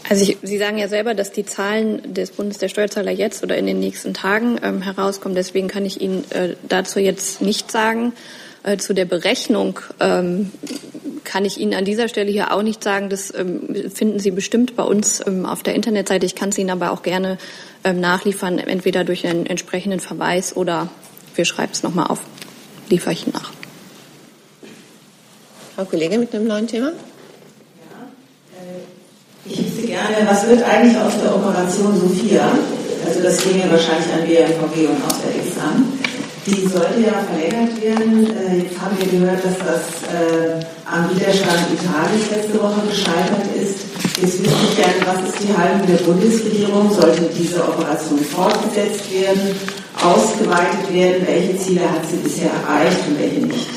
[0.09, 3.55] Also ich, Sie sagen ja selber, dass die Zahlen des Bundes der Steuerzahler jetzt oder
[3.55, 5.35] in den nächsten Tagen ähm, herauskommen.
[5.35, 8.11] Deswegen kann ich Ihnen äh, dazu jetzt nicht sagen.
[8.63, 10.51] Äh, zu der Berechnung ähm,
[11.23, 13.09] kann ich Ihnen an dieser Stelle hier auch nicht sagen.
[13.09, 16.25] Das ähm, finden Sie bestimmt bei uns ähm, auf der Internetseite.
[16.25, 17.37] Ich kann es Ihnen aber auch gerne
[17.85, 20.89] ähm, nachliefern, entweder durch einen entsprechenden Verweis oder
[21.35, 22.19] wir schreiben es nochmal auf.
[22.91, 23.51] Liefere ich nach.
[25.75, 26.91] Frau Kollegin mit einem neuen Thema?
[29.45, 32.51] Ich wüsste gerne, was wird eigentlich aus der Operation Sophia?
[33.07, 35.93] Also das ging ja wahrscheinlich an BMVG und auch der EXAM.
[36.45, 38.27] Die sollte ja verlängert werden.
[38.27, 43.85] Äh, jetzt haben wir gehört, dass das äh, am Widerstand Italiens letzte Woche gescheitert ist.
[44.21, 46.91] Jetzt wüsste ich gerne, was ist die Haltung der Bundesregierung?
[46.91, 49.55] Sollte diese Operation fortgesetzt werden,
[50.03, 51.27] ausgeweitet werden?
[51.27, 53.67] Welche Ziele hat sie bisher erreicht und welche nicht?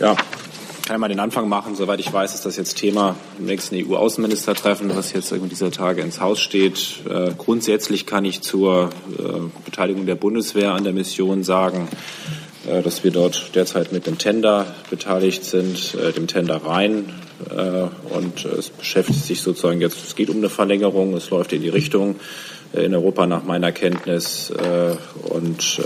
[0.00, 1.74] Ja, kann ich mal den Anfang machen.
[1.74, 6.20] Soweit ich weiß, ist das jetzt Thema im nächsten EU-Außenministertreffen, was jetzt dieser Tage ins
[6.20, 7.00] Haus steht.
[7.08, 9.22] Äh, grundsätzlich kann ich zur äh,
[9.64, 11.88] Beteiligung der Bundeswehr an der Mission sagen,
[12.82, 17.12] dass wir dort derzeit mit dem Tender beteiligt sind, äh, dem Tender Rhein.
[17.50, 21.62] Äh, und es beschäftigt sich sozusagen jetzt, es geht um eine Verlängerung, es läuft in
[21.62, 22.16] die Richtung
[22.74, 24.52] äh, in Europa nach meiner Kenntnis.
[25.22, 25.80] und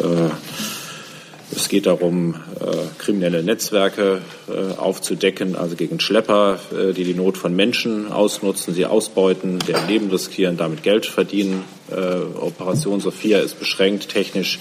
[1.54, 7.36] es geht darum, äh, kriminelle Netzwerke äh, aufzudecken, also gegen Schlepper, äh, die die Not
[7.36, 11.64] von Menschen ausnutzen, sie ausbeuten, deren Leben riskieren, damit Geld verdienen.
[11.90, 11.94] Äh,
[12.40, 14.60] Operation Sophia ist beschränkt technisch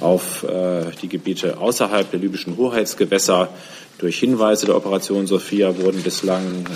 [0.00, 0.44] auf
[1.02, 3.48] die Gebiete außerhalb der libyschen Hoheitsgewässer.
[3.98, 6.66] Durch Hinweise der Operation Sophia wurden bislang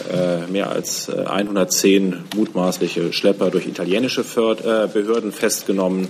[0.51, 6.09] mehr als 110 mutmaßliche Schlepper durch italienische Behörden festgenommen.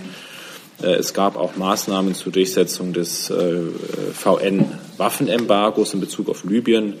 [0.81, 3.31] Es gab auch Maßnahmen zur Durchsetzung des
[4.13, 6.95] VN-Waffenembargos in Bezug auf Libyen.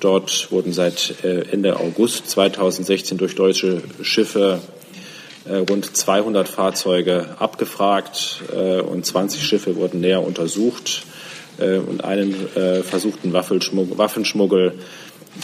[0.00, 4.60] Dort wurden seit Ende August 2016 durch deutsche Schiffe
[5.68, 8.42] rund 200 Fahrzeuge abgefragt
[8.88, 11.04] und 20 Schiffe wurden näher untersucht
[11.58, 12.34] und einen
[12.82, 14.74] versuchten Waffenschmuggel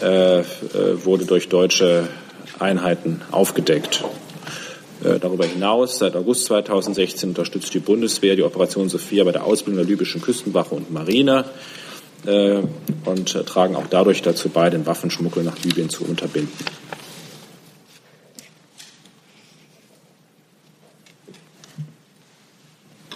[0.00, 2.08] wurde durch deutsche
[2.58, 4.04] Einheiten aufgedeckt.
[5.00, 9.86] Darüber hinaus, seit August 2016 unterstützt die Bundeswehr die Operation Sophia bei der Ausbildung der
[9.86, 11.44] libyschen Küstenwache und Marine
[13.04, 16.52] und tragen auch dadurch dazu bei, den Waffenschmuggel nach Libyen zu unterbinden.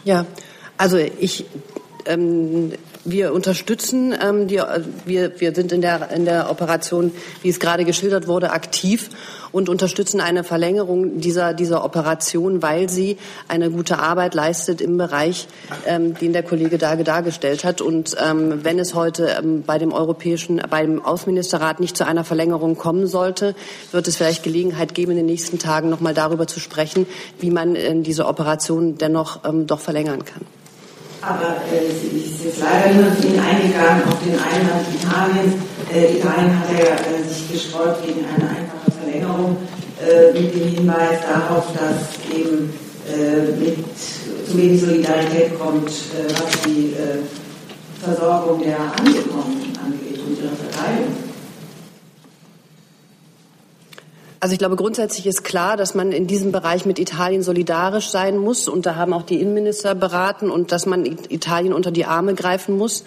[0.08, 0.24] Ja,
[0.78, 1.44] also ich
[2.06, 2.72] ähm,
[3.10, 4.60] wir unterstützen, ähm, die,
[5.04, 9.10] wir, wir sind in der, in der Operation, wie es gerade geschildert wurde, aktiv
[9.52, 15.48] und unterstützen eine Verlängerung dieser, dieser Operation, weil sie eine gute Arbeit leistet im Bereich,
[15.86, 17.80] ähm, den der Kollege Dage dargestellt hat.
[17.80, 22.76] Und ähm, wenn es heute ähm, bei dem europäischen, beim Außenministerrat nicht zu einer Verlängerung
[22.76, 23.54] kommen sollte,
[23.92, 27.06] wird es vielleicht Gelegenheit geben, in den nächsten Tagen noch mal darüber zu sprechen,
[27.40, 30.42] wie man äh, diese Operation dennoch ähm, doch verlängern kann.
[31.20, 35.54] Aber äh, ist jetzt leider niemand von Ihnen eingegangen auf den Einwand Italiens.
[35.92, 39.56] Äh, Italien hat ja äh, sich gesträubt gegen eine einfache Verlängerung
[40.00, 42.72] äh, mit dem Hinweis darauf, dass eben
[43.08, 46.94] äh, mit zu wenig Solidarität kommt, äh, was die
[48.00, 51.27] Versorgung der Angekommenen angeht und ihre Verteilung.
[54.40, 58.36] Also ich glaube, grundsätzlich ist klar, dass man in diesem Bereich mit Italien solidarisch sein
[58.36, 58.68] muss.
[58.68, 62.76] Und da haben auch die Innenminister beraten und dass man Italien unter die Arme greifen
[62.76, 63.04] muss.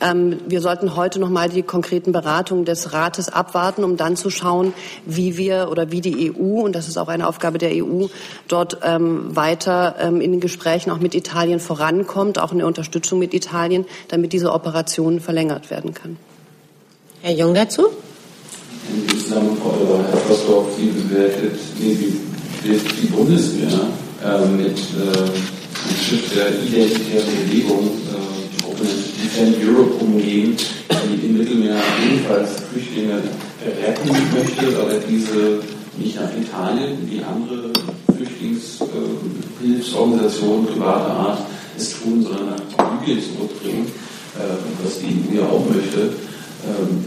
[0.00, 4.30] Ähm, wir sollten heute noch mal die konkreten Beratungen des Rates abwarten, um dann zu
[4.30, 4.72] schauen,
[5.04, 8.06] wie wir oder wie die EU, und das ist auch eine Aufgabe der EU,
[8.46, 13.18] dort ähm, weiter ähm, in den Gesprächen auch mit Italien vorankommt, auch in der Unterstützung
[13.18, 16.16] mit Italien, damit diese Operation verlängert werden kann.
[17.22, 17.88] Herr Jung dazu?
[18.94, 22.28] Insgesamt, Herr Vossdorf, wie bewertet nee, wie
[22.62, 23.80] wird die Bundeswehr
[24.24, 25.32] äh, mit äh, einem
[26.02, 27.90] Schiff der identitären Bewegung, äh,
[28.80, 30.56] die Defend Europe, umgehen,
[30.90, 33.16] die im Mittelmeer ebenfalls Flüchtlinge
[33.64, 35.60] retten möchte, aber diese
[35.96, 37.70] nicht nach Italien wie andere
[38.16, 41.40] Flüchtlingshilfsorganisationen privater Art
[41.76, 42.60] es tun, sondern nach
[43.00, 43.86] Libyen zurückbringen,
[44.84, 46.12] was die EU ja auch möchte.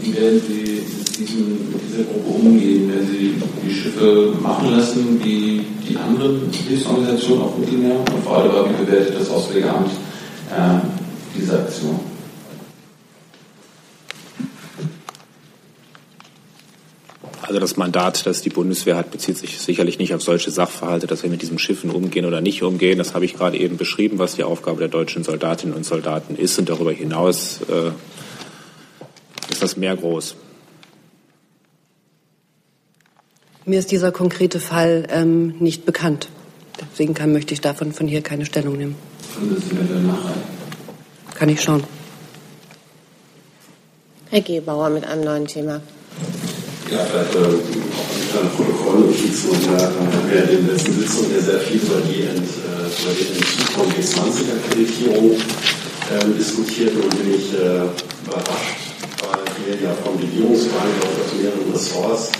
[0.00, 3.34] Wie werden Sie mit, diesem, mit dieser Gruppe umgehen, wenn Sie
[3.64, 7.98] die Schiffe machen lassen, wie die anderen Hilfsorganisationen auf Mittelmeer?
[7.98, 9.90] Und vor allem, wie bewertet das Auswärtige Amt
[10.50, 10.80] äh,
[11.36, 12.00] diese Aktion?
[17.42, 21.22] Also das Mandat, das die Bundeswehr hat, bezieht sich sicherlich nicht auf solche Sachverhalte, dass
[21.22, 22.96] wir mit diesen Schiffen umgehen oder nicht umgehen.
[22.96, 26.58] Das habe ich gerade eben beschrieben, was die Aufgabe der deutschen Soldatinnen und Soldaten ist.
[26.58, 27.90] Und darüber hinaus äh,
[29.62, 30.36] das Meer groß.
[33.64, 36.28] Mir ist dieser konkrete Fall ähm, nicht bekannt.
[36.80, 38.96] Deswegen kann, möchte ich davon von hier keine Stellung nehmen.
[41.34, 41.84] Kann ich schauen.
[44.30, 45.80] Herr Gebauer mit einem neuen Thema.
[46.90, 49.44] Ja, vielleicht äh, auch ein Protokollnotiz.
[49.44, 53.02] Und da haben wir in der letzten Sitzung ja sehr viel über die, Ent, äh,
[53.02, 57.84] über die Entzug G20-Akkreditierung äh, diskutiert und bin ich äh,
[58.26, 58.81] überrascht,
[59.64, 62.30] hier ja vom Regierungsbank auf mehreren Ressorts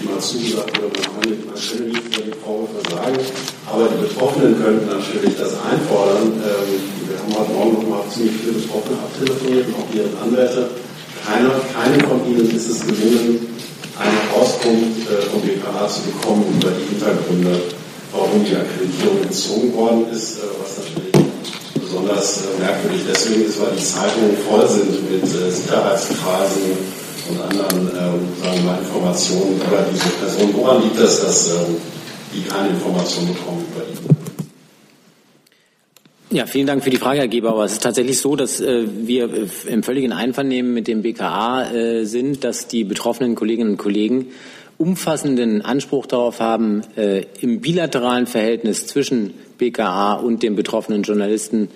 [0.00, 3.18] die mal zugesagt wurde, man kann, man könne nicht über die Vorwürfe sagen,
[3.66, 6.38] aber die Betroffenen könnten natürlich das einfordern.
[6.38, 6.70] Ähm,
[7.08, 10.70] wir haben heute Morgen nochmal ziemlich viele Betroffene abtelefoniert, auch ihre Anwälte.
[11.26, 13.42] Keiner, keinem von ihnen ist es gelungen,
[13.98, 17.74] einen Auskunft äh, vom BKA zu bekommen über die Hintergründe,
[18.12, 21.17] warum die Akkreditierung entzogen worden ist, äh, was natürlich
[21.88, 26.62] besonders äh, merkwürdig deswegen ist, weil die Zeitungen voll sind mit äh, Sicherheitskreisen
[27.30, 30.54] und anderen ähm, sagen wir Informationen über diese Person.
[30.54, 31.76] Woran liegt das, dass ähm,
[32.34, 34.16] die keine Informationen bekommen über ihn?
[36.30, 37.64] Ja, vielen Dank für die Frage, Herr Gebauer.
[37.64, 42.44] Es ist tatsächlich so, dass äh, wir im völligen Einvernehmen mit dem BKA äh, sind,
[42.44, 44.26] dass die betroffenen Kolleginnen und Kollegen
[44.78, 51.68] umfassenden Anspruch darauf haben, äh, im bilateralen Verhältnis zwischen BKA und dem betroffenen Journalisten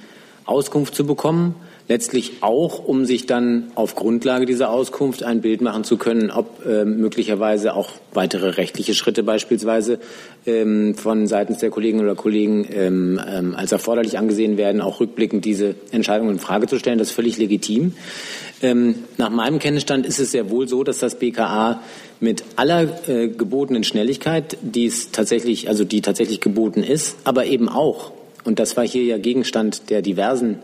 [0.45, 1.57] Auskunft zu bekommen
[1.89, 6.65] letztlich auch, um sich dann auf Grundlage dieser Auskunft ein Bild machen zu können, ob
[6.65, 9.99] äh, möglicherweise auch weitere rechtliche Schritte beispielsweise
[10.47, 15.45] ähm, von seitens der Kolleginnen oder Kollegen ähm, ähm, als erforderlich angesehen werden, auch rückblickend
[15.45, 16.99] diese Entscheidung in Frage zu stellen.
[16.99, 17.95] Das ist völlig legitim.
[18.63, 21.81] Ähm, nach meinem Kenntnisstand ist es sehr wohl so, dass das BKA
[22.21, 27.69] mit aller äh, gebotenen Schnelligkeit, die es tatsächlich, also die tatsächlich geboten ist, aber eben
[27.69, 28.13] auch,
[28.45, 30.59] und das war hier ja Gegenstand der diversen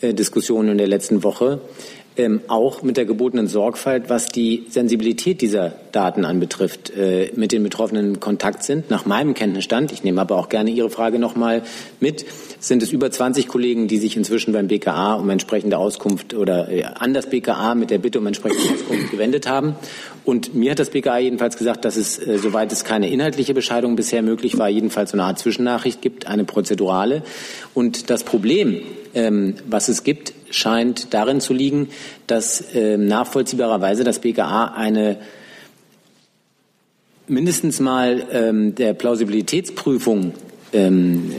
[0.00, 1.60] äh, Diskussionen in der letzten Woche,
[2.18, 7.62] ähm, auch mit der gebotenen Sorgfalt, was die Sensibilität dieser Daten anbetrifft, äh, mit den
[7.62, 8.90] Betroffenen in Kontakt sind.
[8.90, 11.62] Nach meinem Kenntnisstand, ich nehme aber auch gerne Ihre Frage nochmal
[12.00, 12.26] mit,
[12.58, 16.82] sind es über 20 Kollegen, die sich inzwischen beim BKA um entsprechende Auskunft oder äh,
[16.84, 19.76] an das BKA mit der Bitte um entsprechende Auskunft gewendet haben.
[20.24, 23.96] Und mir hat das BKA jedenfalls gesagt, dass es, äh, soweit es keine inhaltliche Bescheidung
[23.96, 27.22] bisher möglich war, jedenfalls so eine Art Zwischennachricht gibt, eine prozedurale.
[27.74, 28.82] Und das Problem,
[29.14, 31.88] ähm, was es gibt, scheint darin zu liegen,
[32.26, 35.18] dass ähm, nachvollziehbarerweise das BKA eine
[37.26, 40.32] mindestens mal ähm, der Plausibilitätsprüfung
[40.72, 41.30] ähm,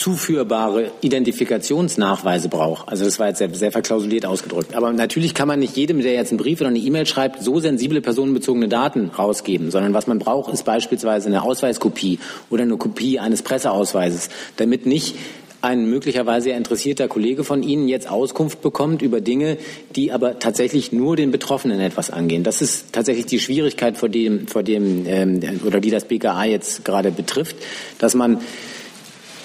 [0.00, 2.88] zuführbare Identifikationsnachweise braucht.
[2.88, 4.74] Also das war jetzt sehr, sehr verklausuliert ausgedrückt.
[4.74, 7.60] Aber natürlich kann man nicht jedem, der jetzt einen Brief oder eine E-Mail schreibt, so
[7.60, 13.18] sensible personenbezogene Daten rausgeben, sondern was man braucht, ist beispielsweise eine Ausweiskopie oder eine Kopie
[13.18, 15.16] eines Presseausweises, damit nicht
[15.62, 19.58] ein möglicherweise interessierter Kollege von Ihnen jetzt Auskunft bekommt über Dinge,
[19.94, 22.42] die aber tatsächlich nur den Betroffenen etwas angehen.
[22.42, 26.84] Das ist tatsächlich die Schwierigkeit, vor dem, vor dem ähm, oder die das BKA jetzt
[26.84, 27.56] gerade betrifft,
[27.98, 28.38] dass man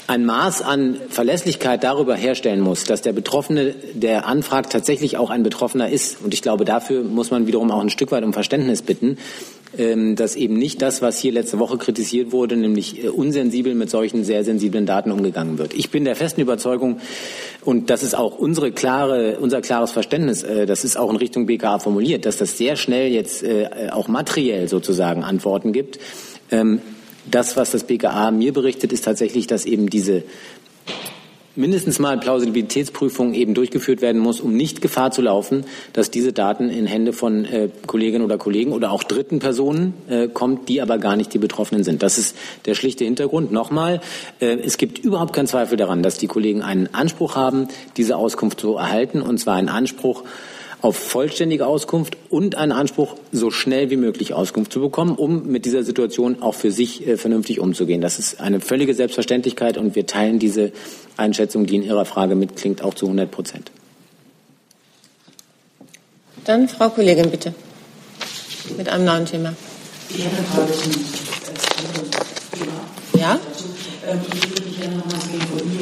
[0.07, 5.43] ein Maß an Verlässlichkeit darüber herstellen muss, dass der Betroffene, der anfragt, tatsächlich auch ein
[5.43, 6.21] Betroffener ist.
[6.23, 9.17] Und ich glaube, dafür muss man wiederum auch ein Stück weit um Verständnis bitten,
[9.77, 13.89] ähm, dass eben nicht das, was hier letzte Woche kritisiert wurde, nämlich äh, unsensibel mit
[13.89, 15.73] solchen sehr sensiblen Daten umgegangen wird.
[15.73, 16.99] Ich bin der festen Überzeugung,
[17.63, 21.47] und das ist auch unsere klare, unser klares Verständnis, äh, das ist auch in Richtung
[21.47, 25.99] BKA formuliert, dass das sehr schnell jetzt äh, auch materiell sozusagen Antworten gibt.
[27.29, 30.23] Das, was das BKA mir berichtet, ist tatsächlich, dass eben diese
[31.55, 36.69] mindestens mal Plausibilitätsprüfung eben durchgeführt werden muss, um nicht Gefahr zu laufen, dass diese Daten
[36.69, 40.97] in Hände von äh, Kolleginnen oder Kollegen oder auch dritten Personen äh, kommt, die aber
[40.97, 42.03] gar nicht die Betroffenen sind.
[42.03, 43.51] Das ist der schlichte Hintergrund.
[43.51, 44.01] Nochmal,
[44.39, 47.67] äh, es gibt überhaupt keinen Zweifel daran, dass die Kollegen einen Anspruch haben,
[47.97, 50.23] diese Auskunft zu erhalten, und zwar einen Anspruch,
[50.85, 55.65] auf vollständige Auskunft und einen Anspruch, so schnell wie möglich Auskunft zu bekommen, um mit
[55.65, 58.01] dieser Situation auch für sich äh, vernünftig umzugehen.
[58.01, 60.71] Das ist eine völlige Selbstverständlichkeit und wir teilen diese
[61.17, 63.71] Einschätzung, die in Ihrer Frage mitklingt, auch zu 100 Prozent.
[66.43, 67.55] Dann Frau Kollegin, bitte,
[68.77, 69.55] mit einem neuen Thema.
[73.17, 73.39] Ja?
[74.07, 75.19] Ähm, ich würde mich gerne nochmal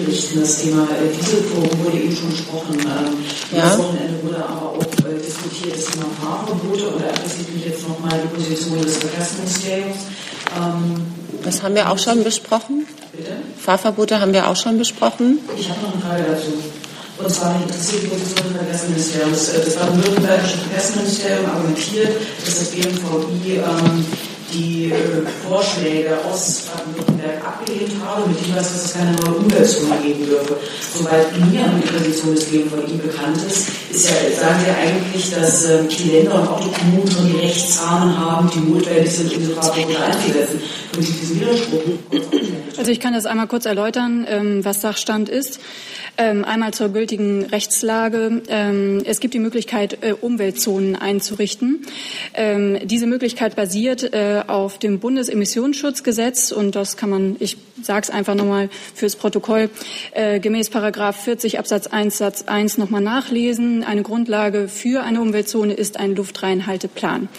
[0.01, 2.79] richten, das Thema äh, Dieselforum wurde eben schon besprochen.
[2.79, 3.69] Ähm, ja.
[3.69, 7.87] Das Wochenende wurde aber auch äh, diskutiert, das Thema Fahrverbote und da interessiert mich jetzt
[7.87, 9.97] nochmal die Position des Verkehrsministeriums.
[10.57, 11.05] Ähm,
[11.43, 12.87] das haben wir auch schon besprochen.
[13.11, 13.31] Bitte?
[13.57, 15.39] Fahrverbote haben wir auch schon besprochen.
[15.57, 16.51] Ich habe noch eine Frage dazu.
[17.17, 19.49] Und zwar interessiert die Position des Verkehrsministeriums.
[19.49, 22.09] Äh, das baden-württembergische Verkehrsministerium argumentiert,
[22.45, 24.05] dass das BMVI ähm,
[24.53, 24.95] die äh,
[25.47, 30.57] Vorschläge aus Baden-Württemberg abgelehnt habe, mit Hinweis, dass es keine neue Umweltzone geben dürfe.
[30.93, 35.83] Soweit mir die Position des BMVI bekannt ist, ist ja, sagen wir eigentlich, dass äh,
[35.85, 39.53] die Länder und auch die Kommunen schon die Rechtsrahmen haben, die notwendig sind, um diese
[39.53, 40.61] Fahrverbote einzusetzen.
[40.91, 41.81] Können Sie diesen Widerspruch?
[42.77, 45.59] Also ich kann das einmal kurz erläutern, ähm, was Sachstand ist.
[46.15, 48.43] Ähm, einmal zur gültigen Rechtslage.
[48.47, 51.87] Ähm, es gibt die Möglichkeit, äh, Umweltzonen einzurichten.
[52.35, 58.09] Ähm, diese Möglichkeit basiert äh, auf dem Bundesemissionsschutzgesetz und das kann man, ich sage es
[58.09, 59.69] einfach nochmal fürs Protokoll,
[60.11, 63.83] äh, gemäß Paragraph 40 Absatz 1 Satz 1 nochmal nachlesen.
[63.83, 67.29] Eine Grundlage für eine Umweltzone ist ein Luftreinhalteplan.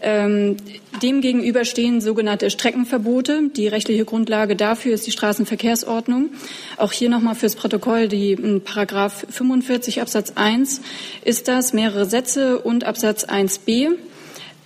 [0.00, 0.56] Ähm,
[1.02, 3.50] Demgegenüber stehen sogenannte Streckenverbote.
[3.54, 6.30] Die rechtliche Grundlage dafür ist die Straßenverkehrsordnung.
[6.78, 10.80] Auch hier nochmal fürs Protokoll die hm, Paragraph 45 Absatz 1
[11.24, 13.96] ist das, mehrere Sätze und Absatz 1b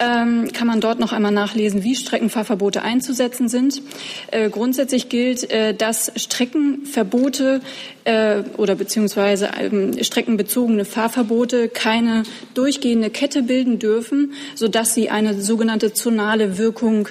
[0.00, 3.82] ähm, kann man dort noch einmal nachlesen, wie Streckenfahrverbote einzusetzen sind.
[4.30, 7.60] Äh, grundsätzlich gilt, äh, dass Streckenverbote
[8.04, 12.22] äh, oder beziehungsweise ähm, streckenbezogene Fahrverbote keine
[12.54, 17.08] durchgehende Kette bilden dürfen, sodass sie eine sogenannte zonale Wirkung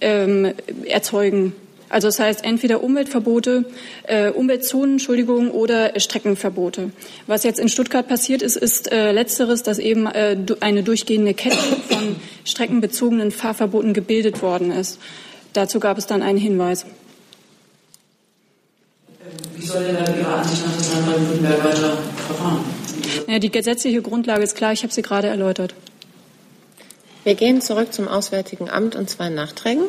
[0.00, 0.52] ähm,
[0.86, 1.52] erzeugen
[1.90, 3.64] also das heißt entweder Umweltverbote,
[4.04, 6.92] äh, Umweltzonen, Entschuldigung, oder Streckenverbote.
[7.26, 11.56] Was jetzt in Stuttgart passiert ist, ist äh, letzteres, dass eben äh, eine durchgehende Kette
[11.90, 15.00] von streckenbezogenen Fahrverboten gebildet worden ist.
[15.52, 16.86] Dazu gab es dann einen Hinweis.
[19.56, 22.64] Wieso soll denn dann Ihrer Ansicht nach das Land Baden-Württemberg weiter verfahren?
[23.26, 25.74] Ja, die gesetzliche Grundlage ist klar, ich habe sie gerade erläutert.
[27.24, 29.84] Wir gehen zurück zum Auswärtigen Amt und zwei Nachträgen.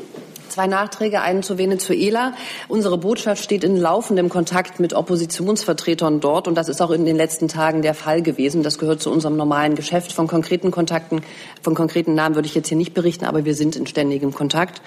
[0.52, 2.34] Zwei Nachträge, einen zu Venezuela.
[2.68, 7.16] Unsere Botschaft steht in laufendem Kontakt mit Oppositionsvertretern dort und das ist auch in den
[7.16, 8.62] letzten Tagen der Fall gewesen.
[8.62, 10.12] Das gehört zu unserem normalen Geschäft.
[10.12, 11.22] Von konkreten Kontakten,
[11.62, 14.82] von konkreten Namen würde ich jetzt hier nicht berichten, aber wir sind in ständigem Kontakt.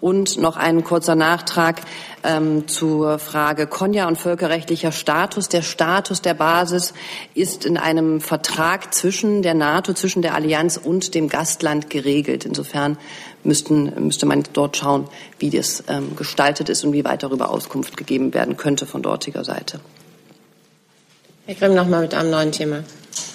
[0.00, 1.82] Und noch ein kurzer Nachtrag
[2.24, 5.50] ähm, zur Frage Konya und völkerrechtlicher Status.
[5.50, 6.94] Der Status der Basis
[7.34, 12.46] ist in einem Vertrag zwischen der NATO, zwischen der Allianz und dem Gastland geregelt.
[12.46, 12.96] Insofern
[13.44, 15.08] müssten, müsste man dort schauen,
[15.38, 19.44] wie das ähm, gestaltet ist und wie weit darüber Auskunft gegeben werden könnte von dortiger
[19.44, 19.80] Seite.
[21.46, 22.84] Herr Grimm, noch mal mit einem neuen Thema.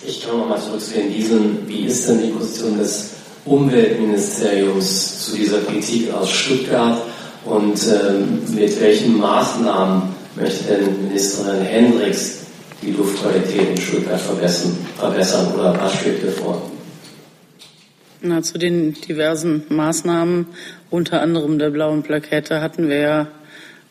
[0.08, 1.68] Ich kann noch mal zurück zu den Dieseln.
[1.68, 3.10] Wie ist denn die Position des
[3.46, 7.02] Umweltministeriums zu dieser Kritik aus Stuttgart
[7.46, 10.04] und ähm, mit welchen Maßnahmen
[10.36, 12.38] möchte denn Ministerin Hendricks
[12.82, 16.62] die Luftqualität in Stuttgart verbessern, verbessern oder was schwebt ihr vor?
[18.28, 20.48] Na, zu den diversen Maßnahmen,
[20.90, 23.28] unter anderem der blauen Plakette, hatten wir ja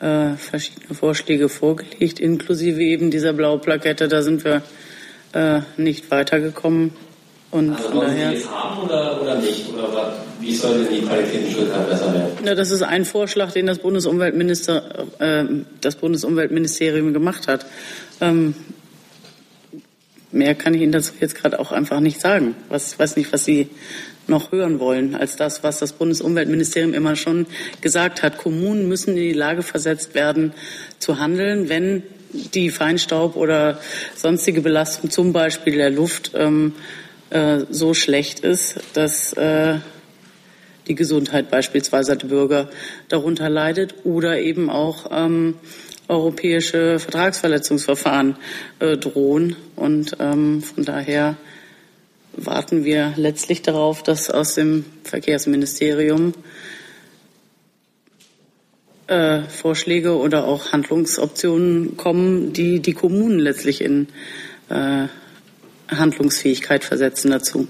[0.01, 4.09] äh, verschiedene Vorschläge vorgelegt, inklusive eben dieser blauen Plakette.
[4.09, 4.62] Da sind wir
[5.35, 6.90] äh, nicht weitergekommen.
[7.52, 8.31] Und also von daher.
[8.31, 9.73] Sie jetzt haben oder, oder nicht?
[9.73, 12.44] Oder was, wie soll denn die Qualität in Stuttgart besser werden?
[12.44, 15.44] Ja, das ist ein Vorschlag, den das Bundesumweltminister, äh,
[15.81, 17.66] das Bundesumweltministerium gemacht hat.
[18.20, 18.56] Ähm,
[20.32, 22.56] mehr kann ich Ihnen dazu jetzt gerade auch einfach nicht sagen.
[22.69, 23.70] Was, ich weiß nicht, was Sie
[24.26, 27.46] noch hören wollen, als das, was das Bundesumweltministerium immer schon
[27.80, 28.38] gesagt hat.
[28.38, 30.52] Kommunen müssen in die Lage versetzt werden,
[30.98, 32.02] zu handeln, wenn
[32.32, 33.78] die Feinstaub oder
[34.16, 36.72] sonstige Belastung, zum Beispiel der Luft, ähm,
[37.30, 39.78] äh, so schlecht ist, dass äh,
[40.86, 42.68] die Gesundheit beispielsweise der Bürger
[43.09, 45.55] darunter leidet oder eben auch ähm,
[46.09, 48.36] europäische Vertragsverletzungsverfahren
[48.78, 49.56] äh, drohen.
[49.76, 51.36] Und ähm, von daher
[52.36, 56.35] warten wir letztlich darauf, dass aus dem Verkehrsministerium
[59.06, 64.09] äh, Vorschläge oder auch Handlungsoptionen kommen, die die Kommunen letztlich in
[64.69, 65.09] äh,
[65.89, 67.69] Handlungsfähigkeit versetzen dazu.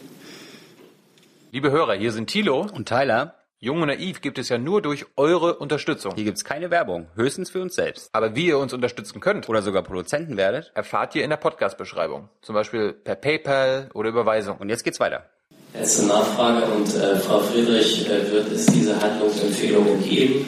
[1.53, 3.35] Liebe Hörer, hier sind Thilo und Tyler.
[3.65, 6.13] Jung und Naiv gibt es ja nur durch eure Unterstützung.
[6.15, 8.11] Hier gibt es keine Werbung, höchstens für uns selbst.
[8.13, 12.29] Aber wie ihr uns unterstützen könnt oder sogar Produzenten werdet, erfahrt ihr in der Podcast-Beschreibung.
[12.43, 14.59] Zum Beispiel per PayPal oder Überweisung.
[14.59, 15.31] Und jetzt geht's weiter.
[15.73, 20.45] Letzte Nachfrage und äh, Frau Friedrich, äh, wird es diese Handlungsempfehlungen geben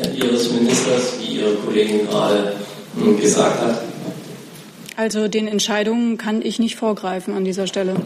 [0.00, 2.54] äh, Ihres Ministers, wie Ihre Kollegin gerade
[2.94, 3.82] mh, gesagt hat?
[4.96, 7.96] Also den Entscheidungen kann ich nicht vorgreifen an dieser Stelle.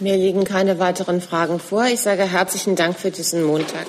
[0.00, 1.84] Mir liegen keine weiteren Fragen vor.
[1.84, 3.86] Ich sage herzlichen Dank für diesen Montag.